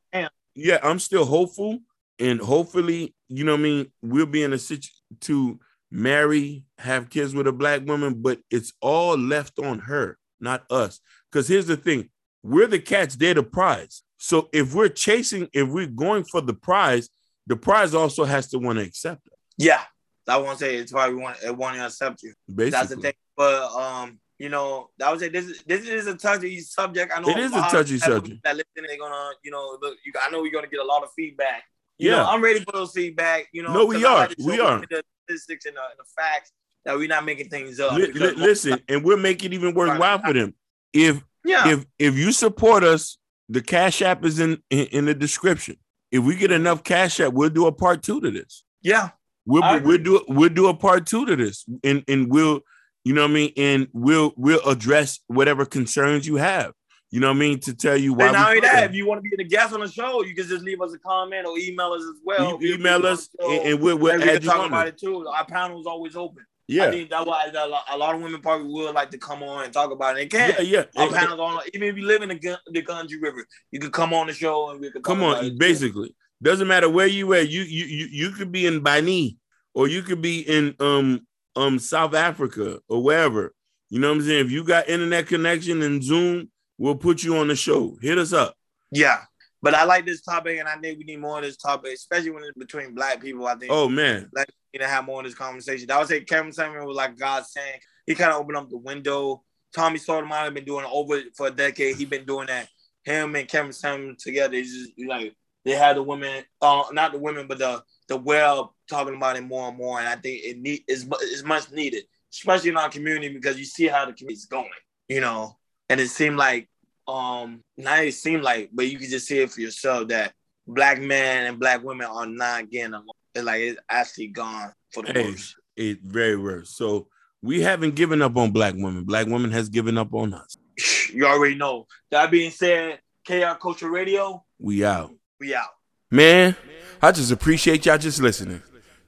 yeah, 0.55 0.79
I'm 0.83 0.99
still 0.99 1.25
hopeful, 1.25 1.79
and 2.19 2.41
hopefully, 2.41 3.15
you 3.29 3.45
know 3.45 3.53
what 3.53 3.61
I 3.61 3.63
mean. 3.63 3.93
We'll 4.03 4.27
be 4.27 4.43
in 4.43 4.53
a 4.53 4.59
situation 4.59 4.91
to 5.23 5.61
marry, 5.91 6.65
have 6.79 7.11
kids 7.11 7.35
with 7.35 7.47
a 7.47 7.53
black 7.53 7.87
woman, 7.87 8.23
but 8.23 8.41
it's 8.51 8.73
all 8.81 9.17
left 9.17 9.59
on 9.59 9.81
her, 9.81 10.19
not 10.41 10.65
us. 10.71 11.01
Because 11.31 11.49
here's 11.49 11.67
the 11.67 11.77
thing: 11.77 12.11
we're 12.43 12.67
the 12.67 12.79
cats, 12.79 13.17
they're 13.17 13.35
the 13.35 13.43
prize. 13.43 14.03
So 14.19 14.49
if 14.53 14.75
we're 14.75 14.89
chasing, 14.89 15.49
if 15.53 15.69
we're 15.69 15.87
going 15.87 16.25
for 16.25 16.41
the 16.41 16.55
prize, 16.55 17.09
the 17.47 17.57
prize 17.57 17.95
also 17.95 18.25
has 18.25 18.49
to 18.51 18.59
want 18.59 18.79
to 18.79 18.85
accept 18.85 19.27
it. 19.27 19.33
Yeah, 19.59 19.83
I 20.29 20.37
won't 20.39 20.59
say 20.59 20.77
it's 20.77 20.93
why 20.93 21.09
we 21.09 21.17
want 21.17 21.39
it 21.45 21.57
want 21.57 21.77
to 21.77 21.87
accept 21.87 22.23
you. 22.23 22.35
Basically. 22.49 22.71
That's 22.71 22.89
the 22.91 22.97
thing. 22.97 23.15
But 23.37 23.73
um, 23.73 24.21
you 24.43 24.49
know, 24.49 24.91
that 24.99 25.13
was 25.13 25.23
it. 25.23 25.33
This 25.33 25.47
is 25.47 25.63
this 25.69 25.87
is 25.87 26.09
a 26.09 26.17
touchy 26.17 26.59
subject. 26.59 27.13
I 27.15 27.21
know 27.21 27.29
it 27.29 27.39
is 27.39 27.53
a 27.53 27.61
touchy 27.71 27.97
subject. 27.97 28.43
That 28.43 28.57
listening, 28.57 28.89
they're 28.89 28.99
gonna, 28.99 29.31
you 29.45 29.53
know, 29.53 29.79
look, 29.81 29.97
you, 30.05 30.13
I 30.21 30.31
know 30.31 30.43
we're 30.43 30.51
gonna 30.51 30.67
get 30.67 30.81
a 30.81 30.85
lot 30.85 31.05
of 31.05 31.11
feedback. 31.15 31.63
You 31.97 32.11
yeah, 32.11 32.17
know, 32.17 32.27
I'm 32.27 32.43
ready 32.43 32.59
for 32.59 32.73
those 32.73 32.91
feedback. 32.91 33.47
You 33.53 33.63
know, 33.63 33.73
no, 33.73 33.87
we 33.87 34.05
are, 34.05 34.29
we 34.45 34.59
are. 34.59 34.81
The 34.81 35.05
statistics 35.29 35.67
and 35.67 35.77
the, 35.77 35.81
and 35.81 35.97
the 35.97 36.05
facts 36.17 36.51
that 36.85 36.97
we're 36.97 37.07
not 37.07 37.25
making 37.25 37.51
things 37.51 37.79
up. 37.79 37.93
L- 37.93 38.35
listen, 38.35 38.81
and 38.89 39.05
we'll 39.05 39.17
make 39.17 39.45
it 39.45 39.53
even 39.53 39.75
worthwhile 39.75 40.19
for 40.19 40.33
them. 40.33 40.57
If 40.93 41.23
yeah. 41.45 41.69
If 41.69 41.87
if 42.01 42.17
you 42.17 42.33
support 42.33 42.83
us, 42.83 43.19
the 43.49 43.63
cash 43.63 44.03
app 44.03 44.25
is 44.25 44.41
in, 44.41 44.61
in, 44.71 44.87
in 44.87 45.05
the 45.05 45.15
description. 45.15 45.77
If 46.11 46.25
we 46.25 46.35
get 46.35 46.51
enough 46.51 46.83
cash 46.83 47.21
app, 47.21 47.33
we'll 47.33 47.51
do 47.51 47.69
a 47.69 47.73
part 47.73 48.03
two 48.03 48.21
to 48.21 48.31
this. 48.33 48.65
Yeah. 48.81 49.11
We'll 49.47 49.83
we'll 49.83 49.99
do 49.99 50.25
we'll 50.27 50.49
do 50.49 50.67
a 50.67 50.75
part 50.75 51.07
two 51.07 51.27
to 51.27 51.37
this, 51.37 51.65
and 51.85 52.03
and 52.09 52.29
we'll 52.29 52.63
you 53.05 53.15
know 53.15 53.23
what 53.23 53.31
I 53.31 53.35
mean, 53.35 53.53
and 53.57 53.89
we'll 53.93 54.33
we'll 54.37 54.67
address 54.69 55.21
whatever 55.27 55.65
concerns 55.65 56.27
you 56.27 56.37
have. 56.37 56.73
You 57.11 57.21
know 57.21 57.29
what 57.29 57.37
I 57.37 57.41
mean 57.41 57.61
to 57.61 57.75
tell 57.75 57.97
you 57.97 58.15
why. 58.15 58.27
And 58.27 58.33
not 58.33 58.49
only 58.49 58.61
that, 58.61 58.85
if 58.85 58.95
you 58.95 59.07
want 59.07 59.23
to 59.23 59.29
be 59.29 59.37
the 59.37 59.45
guest 59.45 59.75
on 59.75 59.81
the 59.81 59.89
show, 59.89 60.25
you 60.25 60.35
can 60.35 60.47
just 60.47 60.65
leave 60.65 60.81
us 60.81 60.95
a 60.95 60.99
comment 60.99 61.47
or 61.47 61.59
email 61.59 61.93
us 61.93 62.03
as 62.03 62.21
well. 62.25 62.59
You 62.61 62.75
email 62.75 63.05
us, 63.07 63.29
and, 63.39 63.67
and 63.67 63.81
we'll, 63.81 63.99
we'll 63.99 64.15
and 64.15 64.23
we 64.23 64.31
add 64.31 64.43
you 64.43 64.49
talk 64.49 64.67
about 64.67 64.89
it 64.89 64.99
too. 64.99 65.27
Our 65.27 65.45
panel 65.45 65.79
is 65.81 65.87
always 65.87 66.17
open. 66.17 66.45
Yeah, 66.69 66.87
I 66.87 66.91
think 66.91 67.11
that's 67.11 67.27
why 67.27 67.51
a 67.91 67.99
lot 67.99 68.15
of 68.15 68.23
women 68.23 68.41
probably 68.41 68.69
would 68.69 68.95
like 68.95 69.11
to 69.11 69.19
come 69.19 69.43
on 69.43 69.65
and 69.65 69.73
talk 69.73 69.91
about 69.91 70.17
it. 70.17 70.31
They 70.31 70.39
can. 70.39 70.55
Yeah, 70.61 70.85
yeah. 70.97 71.03
Our 71.03 71.11
panels 71.11 71.39
on, 71.39 71.61
even 71.75 71.89
if 71.89 71.97
you 71.99 72.07
live 72.07 72.23
in 72.23 72.31
the, 72.31 72.59
the 72.71 72.83
Gunji 72.83 73.21
River, 73.21 73.45
you 73.71 73.79
could 73.79 73.93
come 73.93 74.15
on 74.15 74.29
the 74.29 74.33
show 74.33 74.71
and 74.71 74.81
we 74.81 74.91
could 74.91 75.03
come 75.03 75.23
on. 75.23 75.59
Basically, 75.59 76.15
doesn't 76.41 76.67
matter 76.67 76.89
where 76.89 77.07
you 77.07 77.35
at. 77.35 77.51
You 77.51 77.63
you 77.63 77.85
you 77.85 78.07
you 78.11 78.31
could 78.31 78.53
be 78.53 78.65
in 78.65 78.81
Bani 78.81 79.37
or 79.75 79.87
you 79.87 80.03
could 80.03 80.23
be 80.23 80.41
in 80.41 80.75
um 80.81 81.27
um 81.57 81.79
South 81.79 82.15
Africa 82.15 82.81
or 82.89 83.03
wherever. 83.03 83.55
You 83.91 84.01
know 84.01 84.09
what 84.09 84.19
I'm 84.19 84.23
saying? 84.23 84.47
If 84.47 84.53
you 84.53 84.65
got 84.65 84.89
internet 84.89 85.27
connection 85.27 85.83
and 85.83 86.03
Zoom, 86.03 86.51
we'll 86.79 86.95
put 86.95 87.23
you 87.23 87.37
on 87.37 87.49
the 87.49 87.57
show. 87.57 87.99
Hit 88.01 88.19
us 88.19 88.33
up. 88.33 88.55
Yeah. 88.91 89.23
But 89.63 89.75
I 89.75 89.85
like 89.85 90.05
this 90.05 90.23
topic, 90.23 90.59
and 90.59 90.69
I 90.69 90.77
think 90.77 90.99
we 90.99 91.05
need 91.05 91.21
more 91.21 91.39
of 91.39 91.45
this 91.45 91.57
topic, 91.57 91.95
especially 91.95 92.31
when 92.31 92.43
it's 92.43 92.59
between 92.59 92.95
black 92.95 93.21
people. 93.21 93.47
I 93.47 93.55
think. 93.55 93.71
Oh 93.73 93.89
man, 93.89 94.29
like 94.35 94.49
you 94.73 94.81
know, 94.81 94.87
have 94.87 95.05
more 95.05 95.21
of 95.21 95.25
this 95.25 95.37
conversation. 95.37 95.89
I 95.91 95.99
would 95.99 96.09
say 96.09 96.23
Kevin 96.23 96.53
Samuel 96.53 96.87
was 96.87 96.97
like 96.97 97.17
God 97.17 97.47
saying 97.47 97.79
he 98.05 98.17
kind 98.17 98.33
of 98.33 98.41
opened 98.41 98.57
up 98.57 98.69
the 98.69 98.77
window. 98.77 99.45
Tommy 99.73 99.99
Sotomayor 99.99 100.45
have 100.45 100.55
been 100.55 100.65
doing 100.65 100.85
it 100.85 100.91
over 100.93 101.21
for 101.37 101.47
a 101.47 101.51
decade. 101.51 101.97
He 101.97 102.05
been 102.05 102.27
doing 102.27 102.49
that. 102.49 102.69
Him 103.05 103.37
and 103.37 103.49
Kevin 103.49 103.73
Samuel 103.73 104.15
together, 104.19 104.57
it's 104.57 104.73
just 104.73 104.93
like 105.07 105.35
they 105.65 105.73
had 105.73 105.97
the 105.97 106.03
women, 106.03 106.45
uh, 106.61 106.85
not 106.93 107.13
the 107.13 107.19
women, 107.19 107.47
but 107.47 107.59
the 107.59 107.83
the 108.09 108.17
well 108.17 108.75
talking 108.93 109.17
about 109.17 109.37
it 109.37 109.43
more 109.43 109.69
and 109.69 109.77
more. 109.79 109.99
And 109.99 110.09
I 110.09 110.17
think 110.17 110.43
it 110.45 110.59
need 110.59 110.83
is 110.89 111.07
is 111.23 111.45
much 111.45 111.71
needed, 111.73 112.05
especially 112.33 112.71
in 112.71 112.77
our 112.77 112.89
community 112.89 113.29
because 113.33 113.59
you 113.59 113.65
see 113.65 113.87
how 113.89 114.05
the 114.07 114.13
community's 114.13 114.47
going, 114.47 114.69
you 115.09 115.21
know. 115.21 115.57
And 115.89 116.01
it 116.01 116.09
seemed 116.09 116.37
like 116.37 116.69
um 117.09 117.63
not 117.77 118.05
it 118.05 118.15
seemed 118.15 118.43
like, 118.43 118.71
but 118.73 118.89
you 118.89 118.99
can 118.99 119.09
just 119.11 119.27
see 119.27 119.39
it 119.39 119.51
for 119.51 119.61
yourself 119.61 120.09
that 120.09 120.33
black 120.67 121.01
men 121.01 121.47
and 121.47 121.59
black 121.59 121.83
women 121.83 122.07
are 122.07 122.27
not 122.27 122.71
getting 122.71 122.95
along. 122.95 123.07
It's 123.35 123.45
like 123.45 123.61
it's 123.61 123.81
actually 123.89 124.29
gone 124.29 124.73
for 124.93 125.03
the 125.03 125.13
Hey, 125.13 125.31
worst. 125.31 125.57
it 125.77 126.01
very 126.03 126.37
worse. 126.37 126.71
So 126.71 127.09
we 127.43 127.61
haven't 127.63 127.97
given 127.97 128.23
up 128.23 128.37
on 128.37 128.53
black 128.53 128.75
women. 128.77 129.05
Black 129.05 129.27
women 129.27 129.51
has 129.51 129.69
given 129.69 129.99
up 129.99 130.13
on 130.15 130.35
us. 130.35 130.57
You 131.13 131.27
already 131.27 131.57
know. 131.57 131.87
That 132.11 132.31
being 132.31 132.51
said, 132.51 133.01
Chaos 133.27 133.59
Culture 133.61 133.91
Radio, 133.91 134.45
We 134.59 134.83
out. 134.83 135.11
we 135.39 135.55
out. 135.55 135.69
Man, 136.11 136.57
I 137.03 137.13
just 137.13 137.31
appreciate 137.31 137.85
y'all 137.85 137.99
just 137.99 138.23
listening. 138.23 138.63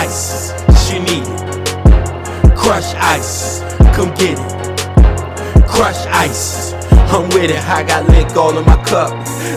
Ice, 0.00 0.52
she 0.82 0.98
need 0.98 1.26
it. 1.28 2.56
Crush 2.56 2.94
ice, 2.96 3.60
come 3.94 4.10
get 4.14 4.38
it. 4.38 5.66
Crush 5.68 6.06
ice, 6.06 6.72
I'm 7.12 7.28
with 7.34 7.50
it. 7.50 7.62
I 7.68 7.82
got 7.82 8.08
lick 8.08 8.34
all 8.36 8.56
of 8.56 8.64
my 8.66 8.82
cup, 8.84 9.10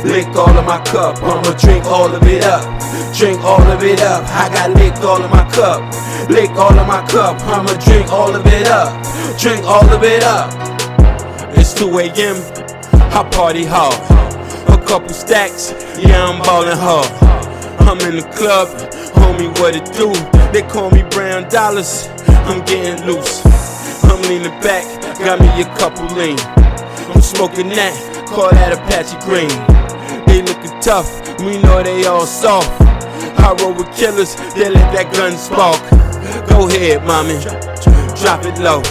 lick 0.04 0.28
all 0.36 0.56
of 0.58 0.66
my 0.66 0.84
cup. 0.84 1.24
I'ma 1.24 1.54
drink 1.58 1.86
all 1.86 2.14
of 2.14 2.24
it 2.24 2.44
up, 2.44 2.64
drink 3.18 3.40
all 3.44 3.62
of 3.62 3.84
it 3.84 4.02
up. 4.02 4.24
I 4.28 4.50
got 4.54 4.72
lick 4.76 4.96
all 5.04 5.22
of 5.24 5.32
my 5.32 5.46
cup, 5.52 5.80
lick 6.30 6.52
all 6.52 6.78
of 6.78 6.88
my 6.88 7.02
cup. 7.08 7.40
I'ma 7.42 7.74
drink 7.86 8.12
all 8.12 8.36
of 8.36 8.46
it 8.46 8.68
up, 8.68 8.92
drink 9.40 9.64
all 9.66 9.88
of 9.96 10.04
it 10.04 10.24
up. 10.24 10.52
It's 11.58 11.74
2 11.74 11.88
a.m. 12.00 12.38
I 13.16 13.24
party 13.32 13.64
hard. 13.64 13.96
A 14.68 14.86
couple 14.86 15.10
stacks, 15.10 15.72
yeah, 15.98 16.28
I'm 16.28 16.42
ballin' 16.42 16.78
hard. 16.78 17.43
I'm 17.80 18.00
in 18.02 18.18
the 18.18 18.28
club, 18.36 18.68
homie, 19.14 19.50
what 19.60 19.76
it 19.76 19.86
do? 19.94 20.14
They 20.52 20.62
call 20.68 20.92
me 20.92 21.04
Brown 21.10 21.50
Dollars, 21.50 22.08
I'm 22.48 22.64
getting 22.66 23.06
loose. 23.06 23.42
I'm 24.04 24.22
leaning 24.24 24.58
back, 24.62 24.86
got 25.20 25.40
me 25.40 25.48
a 25.62 25.66
couple 25.78 26.06
lean. 26.16 26.38
I'm 27.14 27.22
smoking 27.22 27.70
that, 27.70 27.94
call 28.28 28.52
that 28.52 28.74
Apache 28.74 29.18
Green. 29.26 29.50
They 30.28 30.42
looking 30.42 30.80
tough, 30.82 31.10
we 31.40 31.62
know 31.62 31.84
they 31.84 32.06
all 32.06 32.26
soft. 32.26 32.70
I 32.82 33.56
roll 33.60 33.74
with 33.74 33.94
killers, 33.96 34.36
they 34.56 34.70
let 34.70 34.94
that 34.94 35.14
gun 35.14 35.38
spark. 35.38 35.82
Go 36.50 36.68
ahead, 36.68 37.04
mommy, 37.06 37.40
drop 38.20 38.46
it 38.46 38.58
low. 38.60 38.82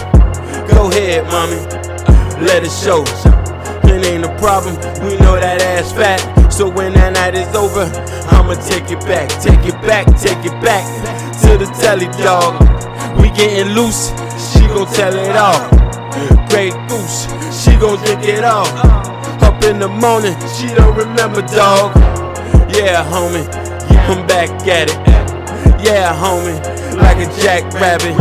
Go 0.67 0.89
ahead, 0.89 1.25
mommy, 1.25 1.59
let 2.45 2.63
it 2.63 2.71
show. 2.71 3.03
It 3.93 4.03
ain't 4.07 4.25
a 4.25 4.35
problem, 4.41 4.73
we 5.05 5.17
know 5.21 5.37
that 5.37 5.61
ass 5.61 5.93
fat. 5.93 6.17
So 6.51 6.67
when 6.67 6.93
that 6.93 7.13
night 7.13 7.35
is 7.37 7.45
over, 7.53 7.85
I'ma 8.33 8.57
take 8.65 8.89
it 8.89 8.99
back, 9.05 9.29
take 9.37 9.61
it 9.69 9.77
back, 9.85 10.09
take 10.17 10.41
it 10.41 10.57
back 10.65 10.81
to 11.45 11.61
the 11.61 11.69
telly 11.77 12.09
dog. 12.17 12.57
We 13.21 13.29
getting 13.37 13.77
loose, 13.77 14.09
she 14.41 14.65
gon' 14.65 14.89
tell 14.97 15.13
it 15.13 15.37
all. 15.37 15.61
Grey 16.49 16.73
Goose, 16.89 17.29
she 17.53 17.77
gon' 17.77 18.01
drink 18.01 18.25
it 18.25 18.43
all. 18.43 18.65
Up 19.45 19.61
in 19.63 19.77
the 19.77 19.87
morning, 19.87 20.33
she 20.57 20.73
don't 20.73 20.97
remember, 20.97 21.45
dog. 21.53 21.93
Yeah, 22.73 23.05
homie, 23.13 23.45
I'm 24.09 24.25
back 24.25 24.49
at 24.65 24.89
it. 24.89 24.97
Yeah, 25.85 26.17
homie, 26.17 26.57
like 26.97 27.21
a 27.21 27.29
jackrabbit. 27.37 28.17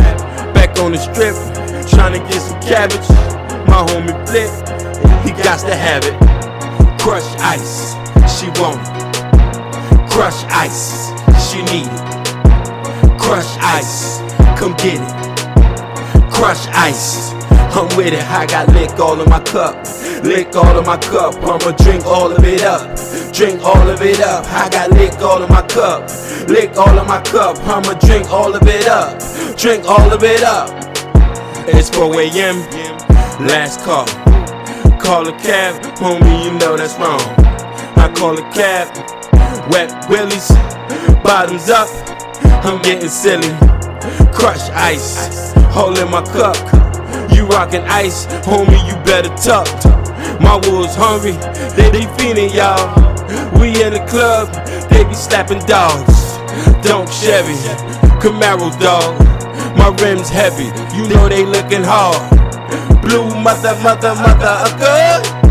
Back 0.52 0.78
on 0.80 0.92
the 0.92 1.00
strip, 1.00 1.32
trying 1.88 2.12
to 2.12 2.20
get 2.28 2.44
some 2.44 2.60
cabbage. 2.60 3.08
My 3.72 3.80
homie 3.88 4.12
Flip, 4.28 4.52
he 5.24 5.30
got 5.42 5.60
to 5.60 5.74
have 5.74 6.04
it. 6.04 6.16
Crush 7.00 7.26
ice, 7.40 7.94
she 8.30 8.46
want 8.60 8.80
it. 8.80 10.10
Crush 10.10 10.44
ice, 10.50 11.10
she 11.48 11.58
need 11.72 11.86
it. 11.86 13.18
Crush 13.18 13.56
ice, 13.60 14.20
come 14.58 14.74
get 14.74 15.00
it. 15.00 16.30
Crush 16.30 16.66
ice, 16.68 17.32
I'm 17.74 17.88
with 17.96 18.14
it. 18.14 18.24
I 18.30 18.46
got 18.46 18.68
lick 18.68 18.98
all 19.00 19.20
of 19.20 19.28
my 19.28 19.40
cup, 19.40 19.74
lick 20.22 20.54
all 20.54 20.78
of 20.78 20.86
my 20.86 20.96
cup. 20.98 21.34
I'ma 21.36 21.72
drink 21.76 22.04
all 22.04 22.30
of 22.30 22.44
it 22.44 22.62
up, 22.62 22.96
drink 23.32 23.62
all 23.62 23.88
of 23.88 24.02
it 24.02 24.20
up. 24.20 24.44
I 24.48 24.68
got 24.70 24.90
lick 24.90 25.14
all 25.20 25.42
of 25.42 25.50
my 25.50 25.62
cup, 25.62 26.08
lick 26.48 26.76
all 26.76 26.98
of 26.98 27.06
my 27.06 27.20
cup. 27.22 27.58
I'ma 27.60 27.94
drink 27.94 28.30
all 28.30 28.54
of 28.54 28.62
it 28.66 28.86
up, 28.86 29.18
drink 29.56 29.84
all 29.86 30.12
of 30.12 30.22
it 30.22 30.42
up. 30.42 30.70
It's 31.68 31.90
4 31.90 32.20
a.m. 32.20 32.56
Last 33.46 33.80
call. 33.84 34.21
Call 35.02 35.26
a 35.28 35.32
cab, 35.32 35.82
homie, 35.96 36.44
you 36.44 36.52
know 36.58 36.76
that's 36.76 36.94
wrong. 36.94 37.20
I 37.98 38.10
call 38.16 38.38
a 38.38 38.42
cab, 38.52 38.86
wet 39.68 39.90
willies, 40.08 40.48
bottoms 41.24 41.68
up. 41.68 41.88
I'm 42.64 42.80
getting 42.82 43.08
silly. 43.08 43.50
Crush 44.32 44.70
ice, 44.70 45.52
hole 45.74 45.98
in 45.98 46.08
my 46.08 46.22
cup. 46.22 46.56
You 47.34 47.46
rockin' 47.46 47.82
ice, 47.82 48.26
homie, 48.46 48.78
you 48.86 48.94
better 49.04 49.28
tuck. 49.36 49.66
My 50.40 50.60
wolves 50.68 50.94
hungry, 50.94 51.32
they 51.74 51.90
be 51.90 52.06
feeding 52.16 52.54
y'all. 52.54 52.94
We 53.60 53.82
in 53.82 53.94
the 53.94 54.06
club, 54.08 54.54
they 54.88 55.02
be 55.02 55.14
slapping 55.14 55.66
dogs. 55.66 56.38
Don't 56.86 57.10
Chevy, 57.12 57.58
Camaro 58.22 58.70
dog. 58.80 59.18
My 59.76 59.88
rims 60.00 60.28
heavy, 60.28 60.70
you 60.96 61.08
know 61.08 61.28
they 61.28 61.44
lookin' 61.44 61.82
hard. 61.82 62.41
Blue 63.02 63.28
mother, 63.42 63.74
mother, 63.82 64.14
mother, 64.14 64.54
a 64.62 64.70
good. 64.78 65.42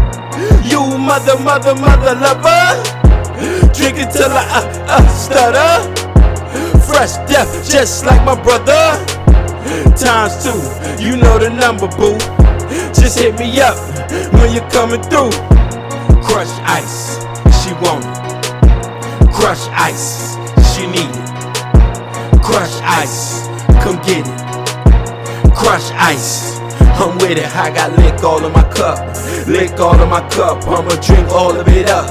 You 0.65 0.97
mother, 0.97 1.37
mother, 1.39 1.75
mother 1.75 2.15
lover. 2.15 2.81
Drink 3.73 3.97
it 3.99 4.11
till 4.11 4.31
I 4.31 4.47
uh, 4.55 4.85
uh, 4.87 5.07
stutter. 5.09 6.01
Fresh 6.87 7.17
death, 7.29 7.69
just 7.69 8.05
like 8.05 8.23
my 8.25 8.41
brother. 8.41 9.03
Times 9.99 10.43
two, 10.43 10.55
you 11.03 11.17
know 11.17 11.37
the 11.37 11.49
number, 11.49 11.87
boo. 11.87 12.17
Just 12.93 13.19
hit 13.19 13.37
me 13.37 13.59
up 13.59 13.75
when 14.33 14.53
you're 14.53 14.69
coming 14.71 15.01
through. 15.03 15.31
Crush 16.23 16.53
ice, 16.63 17.19
she 17.59 17.73
want 17.83 18.05
it. 18.05 19.33
Crush 19.33 19.67
ice, 19.71 20.37
she 20.73 20.87
need 20.87 21.11
it. 21.11 22.41
Crush 22.41 22.79
ice, 22.81 23.47
come 23.83 24.01
get 24.05 24.25
it. 24.25 25.53
Crush 25.53 25.91
ice. 25.91 26.60
I'm 27.01 27.17
with 27.17 27.37
it, 27.37 27.55
I 27.55 27.73
got 27.73 27.97
lick 27.97 28.23
all 28.23 28.43
of 28.43 28.53
my 28.53 28.63
cup, 28.69 28.99
lick 29.47 29.79
all 29.79 29.99
of 29.99 30.09
my 30.09 30.21
cup. 30.29 30.67
I'ma 30.67 30.95
drink 31.01 31.27
all 31.29 31.55
of 31.59 31.67
it 31.67 31.89
up, 31.89 32.07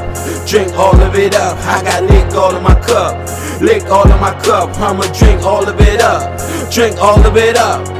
drink 0.46 0.72
all 0.74 0.98
of 1.00 1.14
it 1.14 1.34
up. 1.34 1.58
I 1.58 1.82
got 1.82 2.02
lick 2.04 2.34
all 2.34 2.54
of 2.54 2.62
my 2.62 2.74
cup, 2.80 3.14
lick 3.60 3.84
all 3.86 4.10
of 4.10 4.20
my 4.20 4.32
cup. 4.42 4.76
I'ma 4.78 5.04
drink 5.12 5.42
all 5.42 5.68
of 5.68 5.80
it 5.80 6.00
up, 6.00 6.40
drink 6.70 6.98
all 6.98 7.24
of 7.24 7.36
it 7.36 7.56
up. 7.56 7.99